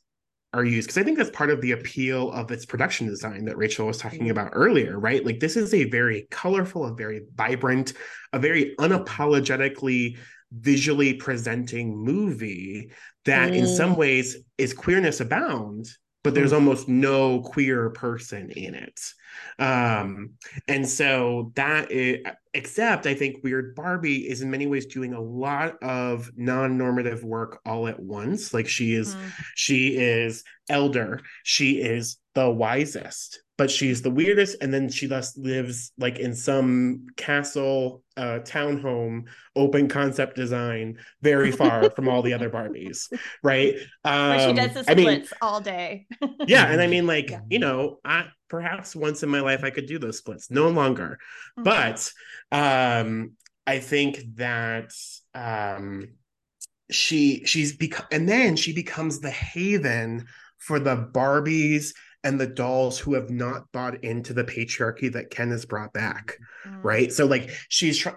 [0.55, 3.57] are used because I think that's part of the appeal of its production design that
[3.57, 5.25] Rachel was talking about earlier, right?
[5.25, 7.95] Like this is a very colorful, a very vibrant,
[8.33, 10.19] a very unapologetically
[10.53, 12.91] visually presenting movie
[13.25, 13.57] that mm.
[13.57, 15.89] in some ways is queerness abound
[16.23, 16.57] but there's mm.
[16.57, 19.01] almost no queer person in it
[19.59, 20.31] um
[20.69, 25.21] and so that is, except i think weird barbie is in many ways doing a
[25.21, 29.31] lot of non-normative work all at once like she is mm.
[29.55, 35.37] she is elder she is the wisest but she's the weirdest and then she thus
[35.37, 39.25] lives like in some castle uh townhome
[39.57, 43.75] open concept design very far from all the other barbies right
[44.05, 46.07] um, Where she does the splits I mean, all day
[46.47, 47.41] yeah and i mean like yeah.
[47.49, 51.19] you know i perhaps once in my life i could do those splits no longer
[51.59, 51.63] mm-hmm.
[51.63, 52.11] but
[52.51, 53.33] um
[53.67, 54.93] i think that
[55.35, 56.09] um
[56.91, 60.27] she she's become and then she becomes the haven
[60.59, 61.93] for the barbies
[62.25, 66.39] and the dolls who have not bought into the patriarchy that Ken has brought back,
[66.67, 66.83] mm.
[66.83, 67.13] right?
[67.13, 68.11] So like she's tr-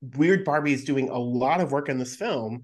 [0.00, 2.62] weird Barbie is doing a lot of work in this film.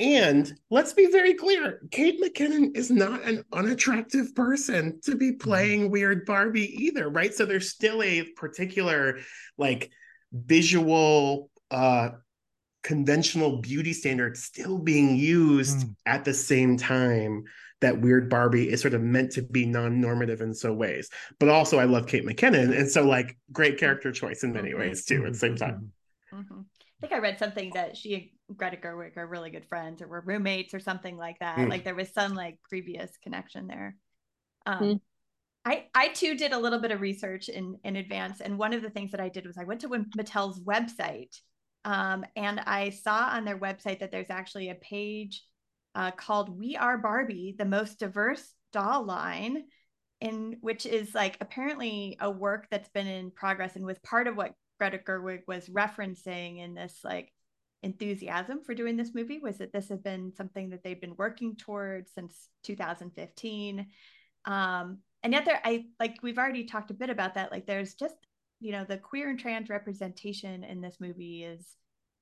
[0.00, 5.38] And let's be very clear, Kate McKinnon is not an unattractive person to be mm-hmm.
[5.38, 7.34] playing weird Barbie either, right?
[7.34, 9.18] So there's still a particular
[9.56, 9.90] like
[10.32, 12.10] visual uh
[12.82, 15.94] conventional beauty standard still being used mm.
[16.06, 17.44] at the same time
[17.80, 21.10] that weird Barbie is sort of meant to be non-normative in so ways.
[21.38, 22.76] But also I love Kate McKinnon.
[22.76, 25.92] And so like great character choice in many ways too at the same time.
[26.32, 26.60] Mm-hmm.
[26.60, 30.08] I think I read something that she and Greta Gerwig are really good friends or
[30.08, 31.58] were roommates or something like that.
[31.58, 31.70] Mm.
[31.70, 33.96] Like there was some like previous connection there.
[34.66, 35.00] Um, mm.
[35.64, 38.40] I, I too did a little bit of research in, in advance.
[38.40, 41.36] And one of the things that I did was I went to Mattel's website
[41.84, 45.44] um, and I saw on their website that there's actually a page
[45.98, 49.64] uh, called We Are Barbie, the most diverse doll line,
[50.20, 54.36] in which is like apparently a work that's been in progress and was part of
[54.36, 57.32] what Greta Gerwig was referencing in this like
[57.82, 61.56] enthusiasm for doing this movie was that this had been something that they've been working
[61.56, 63.86] towards since 2015
[64.46, 67.94] um and yet there i like we've already talked a bit about that like there's
[67.94, 68.16] just
[68.58, 71.64] you know the queer and trans representation in this movie is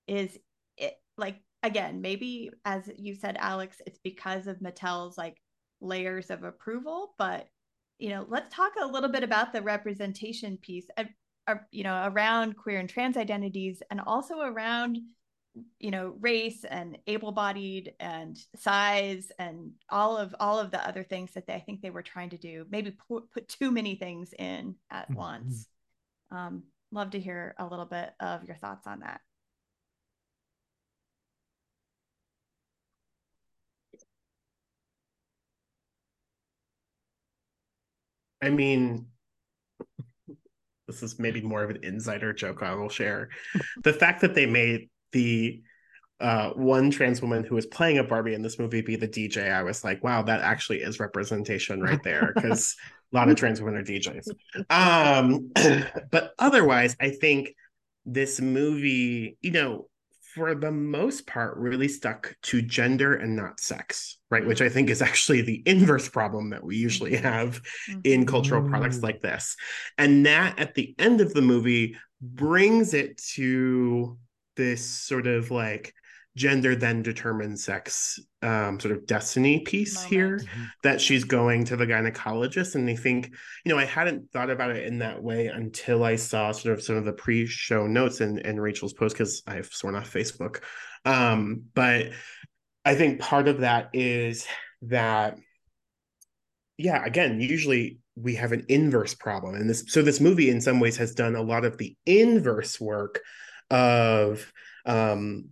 [0.06, 0.36] is
[0.76, 5.40] it like again, maybe as you said, Alex, it's because of Mattel's like
[5.80, 7.14] layers of approval.
[7.18, 7.48] But
[7.98, 11.04] you know, let's talk a little bit about the representation piece, uh,
[11.46, 14.98] uh, you know, around queer and trans identities, and also around
[15.78, 21.32] you know race and able-bodied and size and all of all of the other things
[21.32, 24.34] that they, i think they were trying to do maybe put, put too many things
[24.38, 25.18] in at mm-hmm.
[25.18, 25.66] once
[26.30, 26.62] um,
[26.92, 29.20] love to hear a little bit of your thoughts on that
[38.42, 39.06] i mean
[40.86, 43.30] this is maybe more of an insider joke I will share.
[43.82, 45.62] the fact that they made the
[46.20, 49.52] uh, one trans woman who was playing a Barbie in this movie be the DJ,
[49.52, 52.74] I was like, wow, that actually is representation right there because
[53.12, 54.28] a lot of trans women are DJs.
[54.70, 55.50] Um,
[56.10, 57.54] but otherwise, I think
[58.06, 59.88] this movie, you know,
[60.36, 64.46] for the most part, really stuck to gender and not sex, right?
[64.46, 67.24] Which I think is actually the inverse problem that we usually mm-hmm.
[67.24, 67.62] have
[68.04, 68.28] in mm-hmm.
[68.28, 69.56] cultural products like this.
[69.96, 74.18] And that at the end of the movie brings it to
[74.56, 75.94] this sort of like
[76.36, 80.12] gender then determines sex um, sort of destiny piece Moment.
[80.12, 80.64] here mm-hmm.
[80.82, 83.34] that she's going to the gynecologist and i think
[83.64, 86.84] you know i hadn't thought about it in that way until i saw sort of
[86.84, 90.60] some of the pre-show notes and and rachel's post because i've sworn off facebook
[91.06, 92.10] um, but
[92.84, 94.46] i think part of that is
[94.82, 95.38] that
[96.76, 100.80] yeah again usually we have an inverse problem and this so this movie in some
[100.80, 103.20] ways has done a lot of the inverse work
[103.70, 104.52] of
[104.84, 105.48] um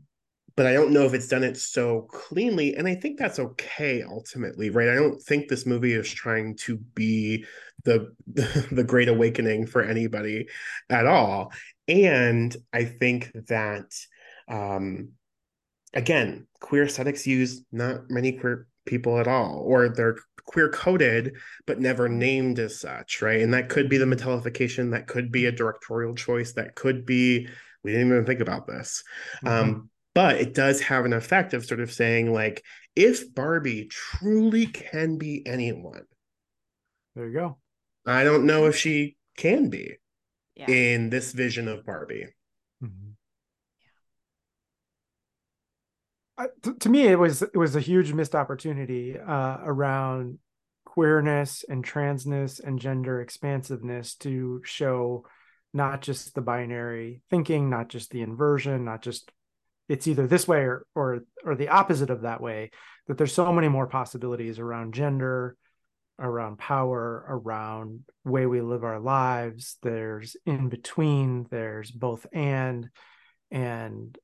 [0.57, 2.77] but I don't know if it's done it so cleanly.
[2.77, 4.89] And I think that's okay ultimately, right?
[4.89, 7.45] I don't think this movie is trying to be
[7.85, 8.13] the
[8.71, 10.49] the great awakening for anybody
[10.89, 11.53] at all.
[11.89, 13.93] And I think that
[14.49, 15.11] um
[15.93, 21.35] again, queer aesthetics use not many queer people at all, or they're queer coded
[21.67, 23.41] but never named as such, right?
[23.41, 27.49] And that could be the Mattelification, that could be a directorial choice, that could be
[27.83, 29.05] we didn't even think about this.
[29.45, 29.71] Mm-hmm.
[29.71, 32.63] Um, but it does have an effect of sort of saying like
[32.97, 36.05] if barbie truly can be anyone
[37.15, 37.59] there you go
[38.07, 39.97] i don't know if she can be
[40.55, 40.71] yeah.
[40.71, 42.27] in this vision of barbie
[42.83, 43.11] mm-hmm.
[46.39, 50.39] uh, t- to me it was it was a huge missed opportunity uh, around
[50.85, 55.25] queerness and transness and gender expansiveness to show
[55.73, 59.33] not just the binary thinking not just the inversion not just
[59.89, 62.71] it's either this way or or or the opposite of that way
[63.07, 65.57] that there's so many more possibilities around gender
[66.19, 72.89] around power around way we live our lives there's in between there's both and
[73.51, 74.17] and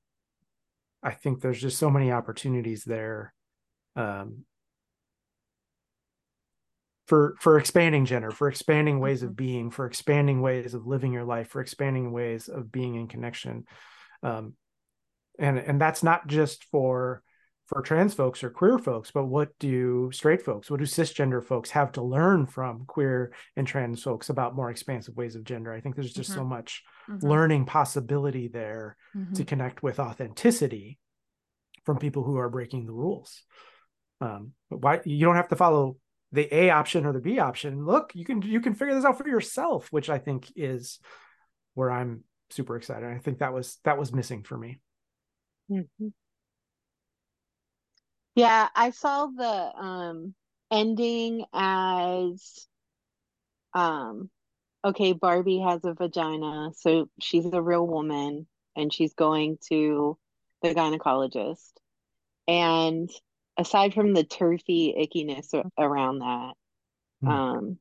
[1.02, 3.34] i think there's just so many opportunities there
[3.96, 4.44] um,
[7.06, 9.44] for for expanding gender for expanding ways of mm-hmm.
[9.44, 13.64] being for expanding ways of living your life for expanding ways of being in connection
[14.22, 14.54] um,
[15.40, 17.22] and and that's not just for
[17.66, 21.70] for trans folks or queer folks but what do straight folks what do cisgender folks
[21.70, 25.80] have to learn from queer and trans folks about more expansive ways of gender i
[25.80, 26.40] think there's just mm-hmm.
[26.40, 27.26] so much mm-hmm.
[27.26, 29.32] learning possibility there mm-hmm.
[29.32, 30.98] to connect with authenticity
[31.84, 33.42] from people who are breaking the rules
[34.20, 35.96] um, but why you don't have to follow
[36.32, 39.16] the a option or the b option look you can you can figure this out
[39.16, 40.98] for yourself which i think is
[41.74, 44.80] where i'm super excited i think that was that was missing for me
[45.70, 46.08] Mm-hmm.
[48.34, 49.44] Yeah, I saw the
[49.76, 50.34] um
[50.70, 52.66] ending as
[53.74, 54.30] um
[54.84, 58.46] okay, Barbie has a vagina, so she's a real woman
[58.76, 60.16] and she's going to
[60.62, 61.72] the gynecologist.
[62.48, 63.10] And
[63.58, 66.54] aside from the TERFy ickiness around that,
[67.24, 67.28] mm.
[67.28, 67.78] um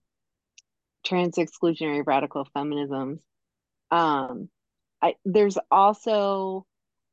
[1.06, 3.20] trans exclusionary radical feminisms,
[3.92, 4.50] um
[5.02, 6.66] I there's also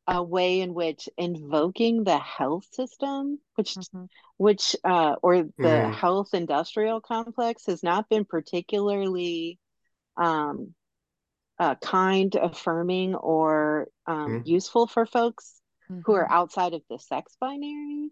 [0.09, 4.05] a way in which invoking the health system, which mm-hmm.
[4.37, 5.93] which uh, or the mm-hmm.
[5.93, 9.59] health industrial complex has not been particularly
[10.17, 10.75] um,
[11.59, 14.49] uh, kind, affirming, or um, mm-hmm.
[14.49, 15.61] useful for folks
[16.05, 16.33] who are mm-hmm.
[16.33, 18.11] outside of the sex binary,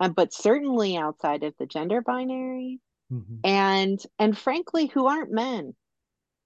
[0.00, 2.80] uh, but certainly outside of the gender binary,
[3.12, 3.36] mm-hmm.
[3.44, 5.74] and and frankly, who aren't men,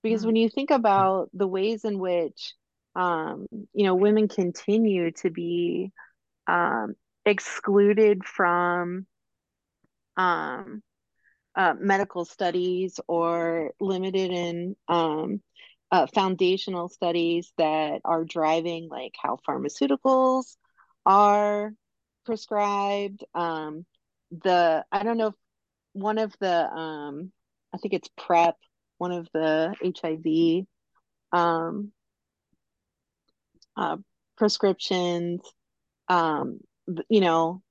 [0.03, 0.27] because mm.
[0.27, 2.55] when you think about the ways in which
[2.97, 5.93] um, you know, women continue to be
[6.47, 6.95] um,
[7.27, 9.07] excluded from
[10.17, 10.83] um,
[11.55, 15.43] uh, medical studies or limited in um,
[15.91, 20.57] uh, foundational studies that are driving like how pharmaceuticals
[21.05, 21.73] are
[22.25, 23.25] prescribed.
[23.35, 23.85] Um,
[24.31, 25.35] the I don't know if
[25.93, 27.31] one of the um,
[27.75, 28.57] I think it's PrEP,
[28.97, 30.67] one of the HIV
[31.33, 31.93] um,
[33.77, 33.97] uh,
[34.37, 35.41] prescriptions
[36.09, 36.61] um,
[37.09, 37.63] you know,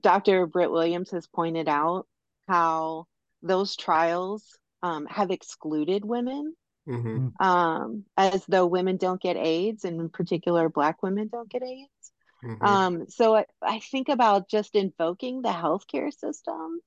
[0.00, 0.46] Dr.
[0.46, 2.06] Britt Williams has pointed out
[2.46, 3.06] how
[3.42, 4.44] those trials
[4.82, 6.54] um, have excluded women
[6.88, 7.28] mm-hmm.
[7.44, 12.12] um, as though women don't get AIDS, and in particular, Black women don't get AIDS.
[12.44, 12.64] Mm-hmm.
[12.64, 16.78] Um, so I, I, think about just invoking the healthcare system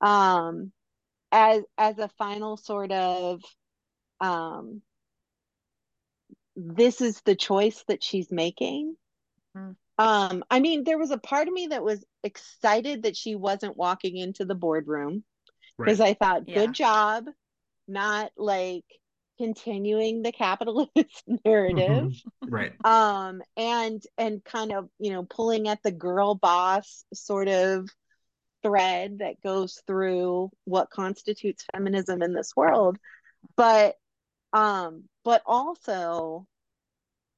[0.00, 0.72] um,
[1.30, 3.40] as as a final sort of
[4.20, 4.82] um,
[6.60, 8.96] this is the choice that she's making.
[9.56, 9.76] Mm.
[9.98, 13.76] Um, I mean, there was a part of me that was excited that she wasn't
[13.76, 15.24] walking into the boardroom
[15.78, 16.10] because right.
[16.10, 16.54] I thought, yeah.
[16.54, 17.26] good job,
[17.86, 18.84] not like
[19.40, 20.90] continuing the capitalist
[21.46, 22.54] narrative mm-hmm.
[22.54, 27.88] right um and and kind of you know pulling at the girl boss sort of
[28.62, 32.98] thread that goes through what constitutes feminism in this world
[33.56, 33.94] but
[34.52, 36.46] um but also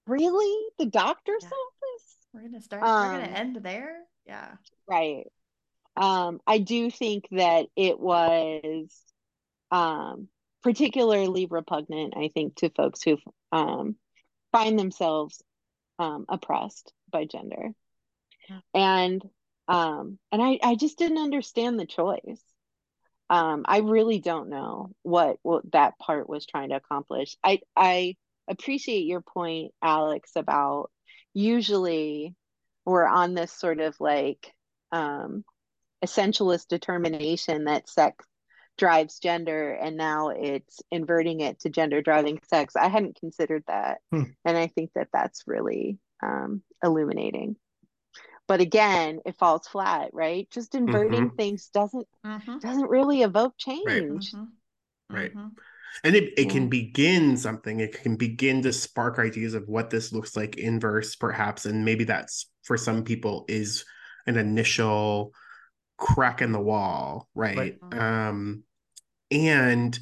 [0.07, 1.49] really the doctor's yeah.
[1.49, 3.97] office we're gonna start um, we're gonna um, end there
[4.27, 4.53] yeah
[4.89, 5.27] right
[5.97, 8.91] um i do think that it was
[9.71, 10.29] um
[10.63, 13.19] particularly repugnant, I think, to folks who
[13.51, 13.97] um,
[14.53, 15.43] find themselves
[15.99, 17.71] um, oppressed by gender.
[18.49, 18.61] Yeah.
[18.75, 19.23] And
[19.69, 22.43] um, and I, I just didn't understand the choice.
[23.31, 27.37] Um, I really don't know what, what that part was trying to accomplish.
[27.43, 28.17] I I
[28.49, 30.91] appreciate your point, Alex, about
[31.35, 32.35] usually
[32.85, 34.53] we're on this sort of like
[34.91, 35.45] um,
[36.05, 38.27] essentialist determination that sex
[38.79, 43.99] drives gender and now it's inverting it to gender driving sex i hadn't considered that
[44.11, 44.23] hmm.
[44.47, 47.55] and i think that that's really um, illuminating
[48.49, 51.37] but again it falls flat right just inverting mm-hmm.
[51.37, 52.59] things doesn't mm-hmm.
[52.59, 55.15] doesn't really evoke change right, mm-hmm.
[55.15, 55.33] right.
[56.05, 56.09] Mm-hmm.
[56.09, 60.13] and it, it can begin something it can begin to spark ideas of what this
[60.13, 63.85] looks like in verse perhaps and maybe that's for some people is
[64.27, 65.33] an initial
[65.99, 67.99] crack in the wall right, right.
[67.99, 68.63] um
[69.31, 69.99] and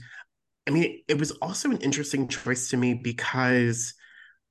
[0.66, 3.94] I mean, it was also an interesting choice to me because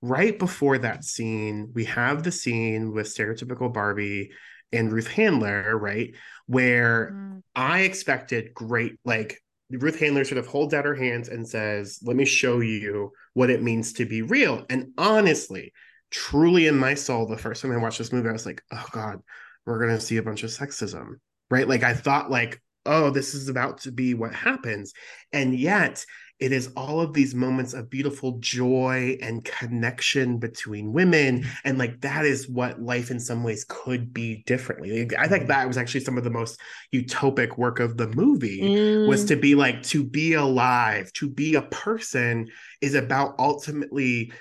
[0.01, 4.31] right before that scene, we have the scene with stereotypical Barbie
[4.71, 6.13] and Ruth Handler, right?
[6.45, 7.41] Where mm.
[7.55, 12.15] I expected great, like Ruth Handler sort of holds out her hands and says, Let
[12.15, 14.65] me show you what it means to be real.
[14.69, 15.73] And honestly,
[16.09, 18.85] truly in my soul, the first time I watched this movie, I was like, Oh
[18.91, 19.19] God,
[19.65, 21.15] we're going to see a bunch of sexism,
[21.51, 21.67] right?
[21.67, 24.93] Like I thought, like, oh, this is about to be what happens.
[25.31, 26.03] And yet,
[26.39, 31.45] it is all of these moments of beautiful joy and connection between women.
[31.65, 35.09] And like that is what life in some ways could be differently.
[35.17, 36.59] I think that was actually some of the most
[36.93, 39.07] utopic work of the movie mm.
[39.07, 42.47] was to be like, to be alive, to be a person
[42.81, 44.31] is about ultimately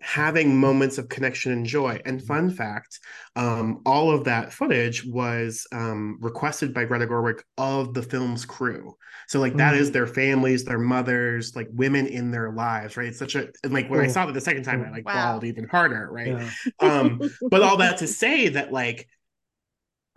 [0.00, 2.00] having moments of connection and joy.
[2.04, 3.00] And fun fact,
[3.36, 8.96] um, all of that footage was um, requested by Greta Gerwig of the film's crew.
[9.26, 9.82] So like that mm-hmm.
[9.82, 13.08] is their families, their mothers, like women in their lives, right?
[13.08, 15.32] It's such a like when I saw it the second time, I like wow.
[15.32, 16.28] bawled even harder, right?
[16.28, 16.50] Yeah.
[16.80, 17.20] um,
[17.50, 19.08] but all that to say that like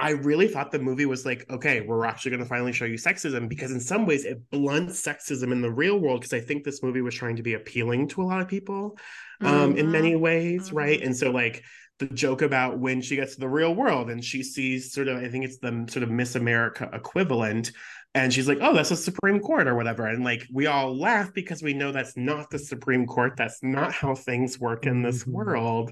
[0.01, 2.95] I really thought the movie was like, okay, we're actually going to finally show you
[2.95, 6.21] sexism because in some ways it blunts sexism in the real world.
[6.21, 8.97] Because I think this movie was trying to be appealing to a lot of people
[9.41, 9.77] um, mm-hmm.
[9.77, 10.77] in many ways, mm-hmm.
[10.77, 11.01] right?
[11.01, 11.63] And so, like,
[11.99, 15.17] the joke about when she gets to the real world and she sees sort of,
[15.17, 17.71] I think it's the sort of Miss America equivalent.
[18.15, 20.07] And she's like, oh, that's the Supreme Court or whatever.
[20.07, 23.33] And like, we all laugh because we know that's not the Supreme Court.
[23.37, 25.31] That's not how things work in this mm-hmm.
[25.31, 25.91] world.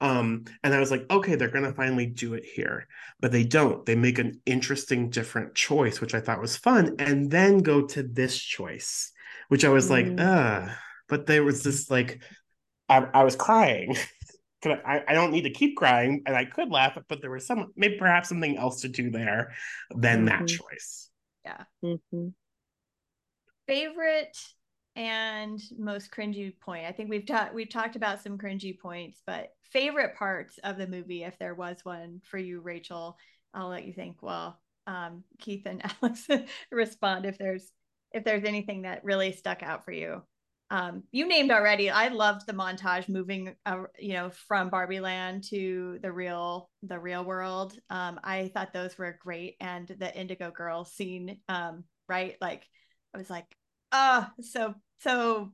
[0.00, 2.86] Um, and I was like, okay, they're gonna finally do it here,
[3.20, 3.84] but they don't.
[3.86, 8.02] They make an interesting, different choice, which I thought was fun, and then go to
[8.02, 9.12] this choice,
[9.48, 9.90] which I was mm.
[9.90, 10.72] like, uh,
[11.08, 12.22] but there was this like,
[12.88, 13.96] I, I was crying.
[14.64, 17.72] I, I don't need to keep crying, and I could laugh, but there was some
[17.76, 19.54] maybe perhaps something else to do there
[19.94, 20.26] than mm-hmm.
[20.26, 21.10] that choice.
[21.44, 21.62] Yeah.
[21.84, 22.28] Mm-hmm.
[23.66, 24.36] Favorite
[24.96, 26.86] and most cringy point.
[26.86, 30.86] I think we've talked we've talked about some cringy points, but favorite parts of the
[30.86, 33.16] movie, if there was one for you, Rachel,
[33.54, 34.22] I'll let you think.
[34.22, 36.26] Well, um, Keith and Alex
[36.72, 37.70] respond if there's
[38.12, 40.22] if there's anything that really stuck out for you.
[40.70, 41.90] Um, you named already.
[41.90, 46.98] I loved the montage moving, uh, you know, from Barbie Land to the real the
[46.98, 47.78] real world.
[47.90, 52.36] Um, I thought those were great, and the Indigo Girl scene, um, right?
[52.40, 52.66] Like,
[53.14, 53.46] I was like,
[53.92, 55.52] oh, so so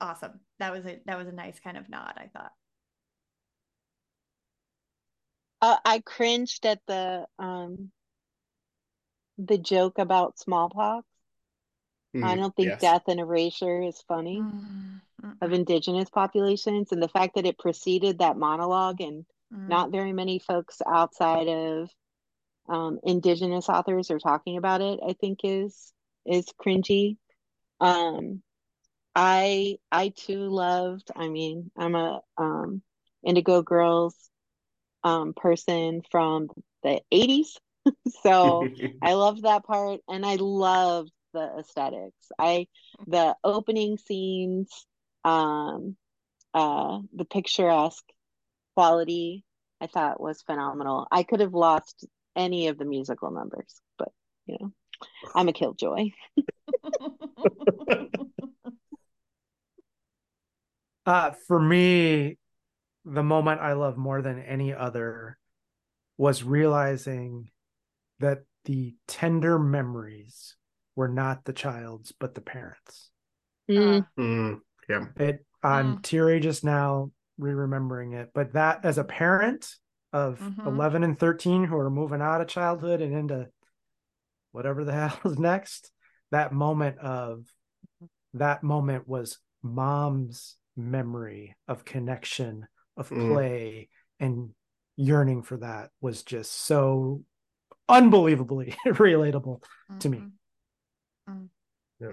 [0.00, 0.40] awesome.
[0.58, 2.52] That was a that was a nice kind of nod, I thought.
[5.60, 7.90] Uh, I cringed at the um
[9.38, 11.06] the joke about smallpox.
[12.14, 12.80] Mm, I don't think yes.
[12.80, 14.46] death and erasure is funny.
[15.40, 19.68] of indigenous populations and the fact that it preceded that monologue and Mm.
[19.68, 21.90] not very many folks outside of
[22.68, 25.92] um, indigenous authors are talking about it i think is
[26.26, 27.16] is cringy
[27.82, 28.42] um
[29.16, 32.82] i i too loved i mean i'm a um
[33.26, 34.16] indigo girls
[35.04, 36.48] um person from
[36.82, 37.58] the 80s
[38.22, 38.70] so
[39.02, 42.30] I loved that part and I love the aesthetics.
[42.38, 42.68] I
[43.06, 44.86] the opening scenes,
[45.24, 45.96] um
[46.54, 48.04] uh the picturesque
[48.76, 49.44] quality
[49.80, 51.08] I thought was phenomenal.
[51.10, 52.06] I could have lost
[52.36, 54.12] any of the musical numbers, but
[54.46, 54.72] you know,
[55.34, 56.10] I'm a killjoy.
[61.04, 62.38] Uh, for me,
[63.04, 65.36] the moment I love more than any other
[66.16, 67.50] was realizing
[68.20, 70.54] that the tender memories
[70.94, 73.10] were not the child's, but the parents.
[73.68, 75.06] Mm, Mm, yeah.
[75.16, 76.02] It I'm Mm.
[76.02, 79.74] teary just now re-remembering it, but that as a parent
[80.12, 80.66] of Mhm.
[80.66, 83.50] 11 and 13 who are moving out of childhood and into
[84.52, 85.90] whatever the hell is next,
[86.32, 87.46] that moment of
[88.34, 92.66] that moment was mom's memory of connection,
[92.96, 93.32] of Mm.
[93.32, 94.50] play and
[94.96, 97.24] yearning for that was just so
[97.88, 99.62] unbelievably relatable
[100.00, 100.24] to me.
[102.00, 102.12] Yeah.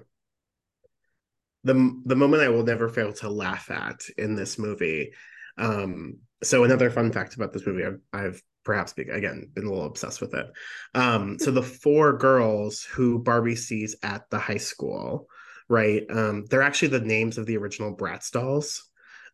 [1.63, 5.13] the the moment I will never fail to laugh at in this movie.
[5.57, 9.67] Um, so another fun fact about this movie, I've, I've perhaps be, again been a
[9.67, 10.45] little obsessed with it.
[10.93, 15.26] Um, so the four girls who Barbie sees at the high school,
[15.67, 16.03] right?
[16.07, 18.84] Um, they're actually the names of the original Bratz dolls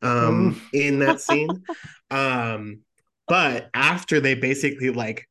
[0.01, 0.61] um, Mm.
[0.71, 1.63] in that scene.
[2.11, 2.79] um,
[3.27, 5.27] but after they basically like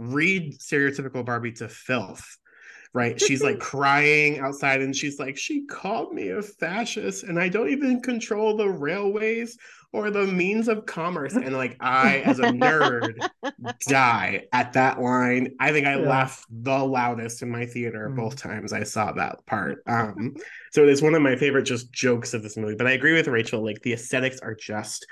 [0.00, 2.38] read stereotypical Barbie to filth
[2.96, 3.20] right?
[3.20, 7.68] She's like crying outside and she's like, she called me a fascist and I don't
[7.68, 9.56] even control the railways
[9.92, 11.34] or the means of commerce.
[11.36, 13.24] And like, I, as a nerd,
[13.88, 15.54] die at that line.
[15.60, 16.08] I think I Yeah.
[16.08, 18.16] laughed the loudest in my theater Mm.
[18.16, 19.82] both times I saw that part.
[19.86, 20.34] Um,
[20.72, 22.76] so it is one of my favorite just jokes of this movie.
[22.76, 25.06] But I agree with Rachel, like, the aesthetics are just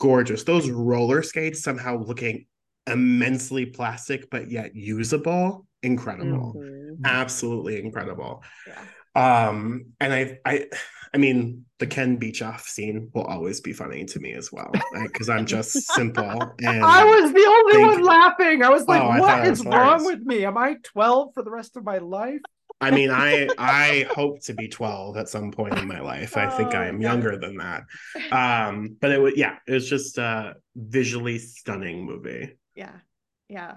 [0.00, 0.44] gorgeous.
[0.44, 2.46] Those roller skates somehow looking
[2.86, 6.96] immensely plastic, but yet usable, incredible mhm.
[7.04, 8.84] absolutely incredible Yeah.
[9.14, 10.66] um and i i
[11.14, 14.72] i mean the ken beach off scene will always be funny to me as well
[14.92, 15.10] right?
[15.12, 18.62] because i'm just simple and I was the only Thank one laughing.
[18.62, 20.44] I was like, Oh, what is wrong with me?
[20.44, 22.40] Am I 12 for the rest of my life?
[22.80, 26.46] i mean i i hope to be 12 at some point in my life i
[26.46, 27.82] think Oh, i am younger than that
[28.30, 32.94] um but it was yeah it was just a visually stunning movie Yeah.
[33.48, 33.76] Yeah.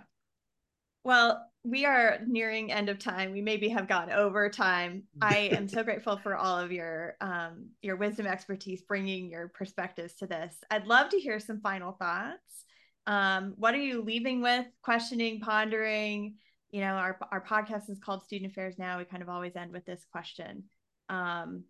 [1.04, 3.32] Well, we are nearing end of time.
[3.32, 5.04] We maybe have gone over time.
[5.22, 10.16] I am so grateful for all of your um your wisdom expertise bringing your perspectives
[10.16, 10.56] to this.
[10.72, 12.66] I'd love to hear some final thoughts.
[13.06, 16.36] Um what are you leaving with, questioning, pondering?
[16.72, 18.98] You know, our our podcast is called Student Affairs now.
[18.98, 20.64] We kind of always end with this question.
[21.10, 21.66] Um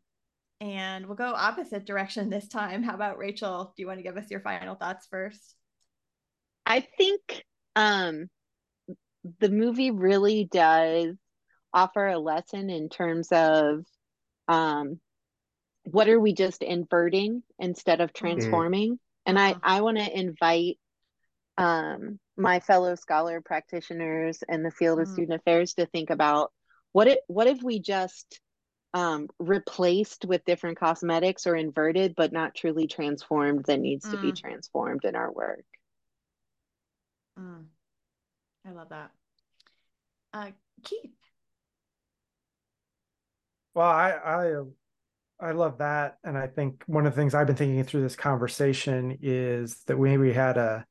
[0.62, 2.84] and we'll go opposite direction this time.
[2.84, 3.74] How about Rachel?
[3.76, 5.56] Do you want to give us your final thoughts first?
[6.66, 7.44] I think
[7.76, 8.30] um
[9.40, 11.16] the movie really does
[11.74, 13.86] offer a lesson in terms of
[14.48, 15.00] um
[15.84, 20.78] what are we just inverting instead of transforming and i i want to invite
[21.58, 25.10] um my fellow scholar practitioners in the field of Mm.
[25.10, 26.52] student affairs to think about
[26.94, 28.40] what it what if we just
[28.94, 34.32] um replaced with different cosmetics or inverted but not truly transformed that needs to be
[34.32, 34.34] Mm.
[34.34, 35.66] transformed in our work
[37.38, 37.70] Mm.
[38.66, 39.12] I love that.
[40.34, 40.52] Uh,
[40.84, 41.12] Keith.
[43.74, 44.62] Well, I, I
[45.42, 48.16] I love that, and I think one of the things I've been thinking through this
[48.16, 50.86] conversation is that we maybe had a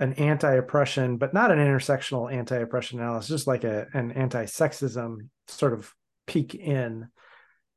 [0.00, 5.92] an anti-oppression, but not an intersectional anti-oppression analysis, just like a an anti-sexism sort of
[6.26, 7.08] peek in.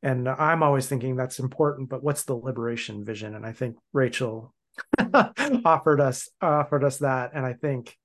[0.03, 3.35] And I'm always thinking that's important, but what's the liberation vision?
[3.35, 4.53] And I think Rachel
[5.65, 7.95] offered us offered us that, and I think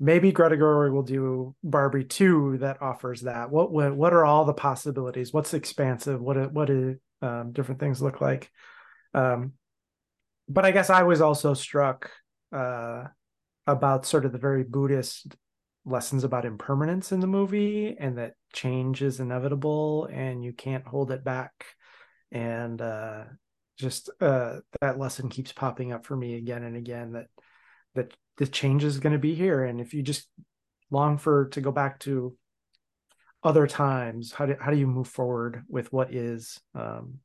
[0.00, 3.50] maybe Greta Gerwig will do Barbie 2 that offers that.
[3.50, 5.32] What what what are all the possibilities?
[5.32, 6.20] What's expansive?
[6.20, 8.50] What what do um, different things look like?
[9.12, 9.52] Um,
[10.48, 12.10] but I guess I was also struck
[12.52, 13.04] uh,
[13.66, 15.36] about sort of the very Buddhist
[15.84, 21.10] lessons about impermanence in the movie, and that change is inevitable, and you can't hold
[21.10, 21.52] it back.
[22.32, 23.24] And uh,
[23.78, 27.12] just uh, that lesson keeps popping up for me again and again.
[27.12, 27.26] That
[27.94, 30.26] that the change is going to be here and if you just
[30.90, 32.36] long for to go back to
[33.44, 37.20] other times how do, how do you move forward with what is um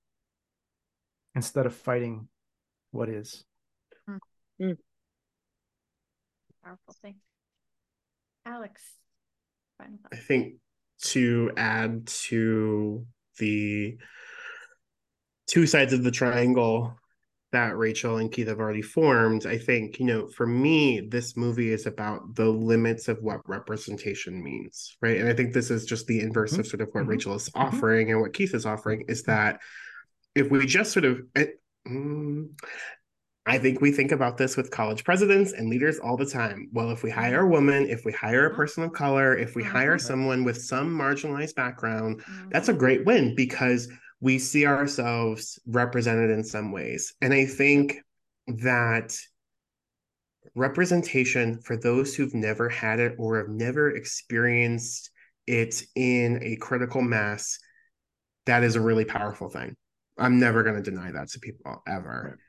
[1.36, 2.28] instead of fighting
[2.92, 3.44] what is.
[4.10, 4.78] Mm.
[6.64, 7.16] Powerful thing.
[8.46, 8.82] Alex,
[9.80, 10.56] I think
[11.02, 13.06] to add to
[13.38, 13.98] the
[15.48, 16.96] two sides of the triangle
[17.56, 21.72] that Rachel and Keith have already formed, I think, you know, for me, this movie
[21.72, 25.22] is about the limits of what representation means, right?
[25.22, 26.60] And I think this is just the inverse mm-hmm.
[26.60, 27.08] of sort of what Mhm.
[27.08, 27.62] Rachel is mm-hmm.
[27.62, 29.62] offering and what Keith is offering is that
[30.36, 32.50] if we just sort of, it, mm,
[33.46, 36.68] I think we think about this with college presidents and leaders all the time.
[36.74, 37.22] Well, if we mm-hmm.
[37.22, 40.62] hire a woman, if we hire a person of color, if we hire someone with
[40.62, 43.88] some marginalized background, that's a great win because
[44.22, 47.14] we see ourselves represented in some ways.
[47.22, 47.98] And I think
[48.48, 49.16] that
[50.56, 55.12] representation for those who've never had it or have never experienced
[55.48, 57.60] it in a critical mass,
[58.46, 59.76] that is a really powerful thing.
[60.18, 62.28] I'm never going to deny that to people ever.
[62.28, 62.40] And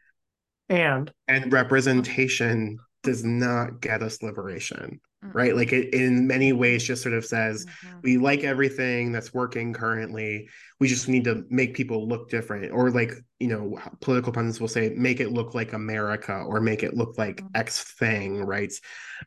[1.28, 5.32] And representation does not get us liberation, Mhm.
[5.34, 5.54] right?
[5.54, 8.02] Like it in many ways just sort of says, Mhm.
[8.02, 10.48] we like everything that's working currently.
[10.80, 12.72] We just need to make people look different.
[12.72, 16.82] Or like, you know, political pundits will say, make it look like America or make
[16.82, 17.48] it look like Mhm.
[17.54, 18.72] X thing, right?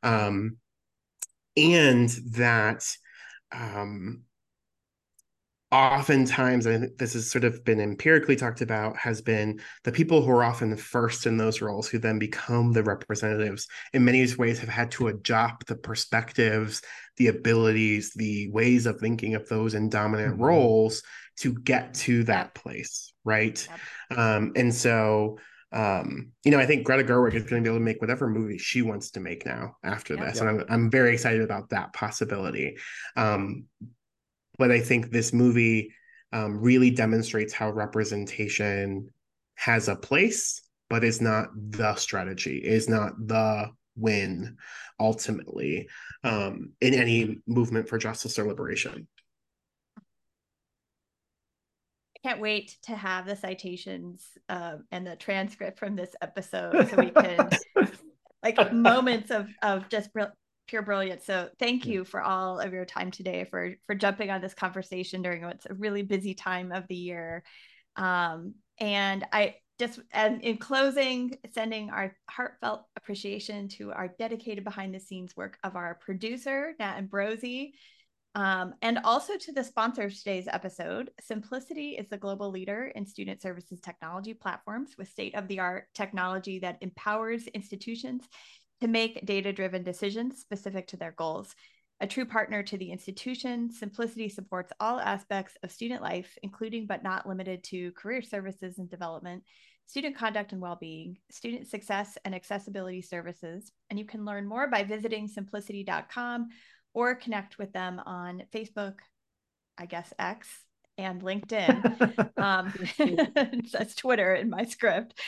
[0.03, 0.57] Um,
[1.57, 2.85] and that
[3.51, 4.23] um
[5.71, 10.21] oftentimes i think this has sort of been empirically talked about has been the people
[10.23, 14.25] who are often the first in those roles who then become the representatives in many
[14.35, 16.81] ways have had to adopt the perspectives
[17.17, 20.41] the abilities the ways of thinking of those in dominant Mhm.
[20.41, 21.03] roles
[21.37, 23.67] to get to that place right
[24.09, 24.17] Yep.
[24.17, 25.37] um and so
[25.71, 28.27] um you know i think greta gerwig is going to be able to make whatever
[28.27, 30.25] movie she wants to make now after Yep.
[30.25, 32.77] this and I'm, I'm very excited about that possibility
[33.15, 33.65] um
[34.59, 35.95] but I think this movie
[36.33, 39.09] um, really demonstrates how representation
[39.55, 44.57] has a place, but is not the strategy, is not the win
[44.99, 45.87] ultimately
[46.23, 49.07] um, in any movement for justice or liberation.
[49.97, 50.01] I
[52.27, 57.11] can't wait to have the citations um, and the transcript from this episode so we
[57.11, 57.49] can
[58.43, 60.11] like moments of of just
[60.69, 64.39] pure brilliance so thank you for all of your time today for for jumping on
[64.39, 67.43] this conversation during what's a really busy time of the year.
[67.95, 74.93] Um, and i just and in closing sending our heartfelt appreciation to our dedicated behind
[74.93, 77.71] the scenes work of our producer nat ambrosi.
[78.35, 81.09] Um, and also to the sponsor of today's episode.
[81.19, 85.85] Symplicity is the global leader in student services technology platforms with state of the art
[85.95, 88.29] technology that empowers institutions
[88.81, 91.55] to make data driven decisions specific to their goals.
[92.01, 97.03] A true partner to the institution, Symplicity supports all aspects of student life, including but
[97.03, 99.43] not limited to career services and development,
[99.85, 103.71] student conduct and well being, student success and accessibility services.
[103.89, 106.47] And you can learn more by visiting symplicity.com
[106.93, 108.99] or connect with them on Facebook,
[109.77, 110.47] I guess X,
[110.97, 112.37] and LinkedIn.
[112.37, 112.73] um,
[113.73, 115.19] that's Twitter in my script.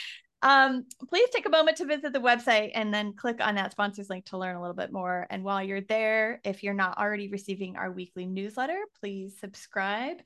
[0.42, 4.10] Um, please take a moment to visit the website and then click on that sponsors
[4.10, 5.26] link to learn a little bit more.
[5.30, 10.16] And while you're there, if you're not already receiving our weekly newsletter, please subscribe.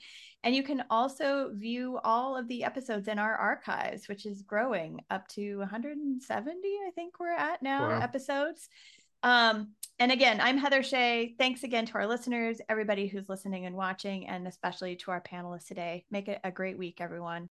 [0.42, 5.00] And you can also view all of the episodes in our archives, which is growing
[5.10, 8.00] up to 170, I think we're at now, Wow.
[8.00, 8.70] episodes.
[9.22, 11.34] Um, and again, I'm Heather Shea.
[11.38, 15.66] Thanks again to our listeners, everybody who's listening and watching, and especially to our panelists
[15.66, 16.04] today.
[16.10, 17.48] Make it a great week, everyone.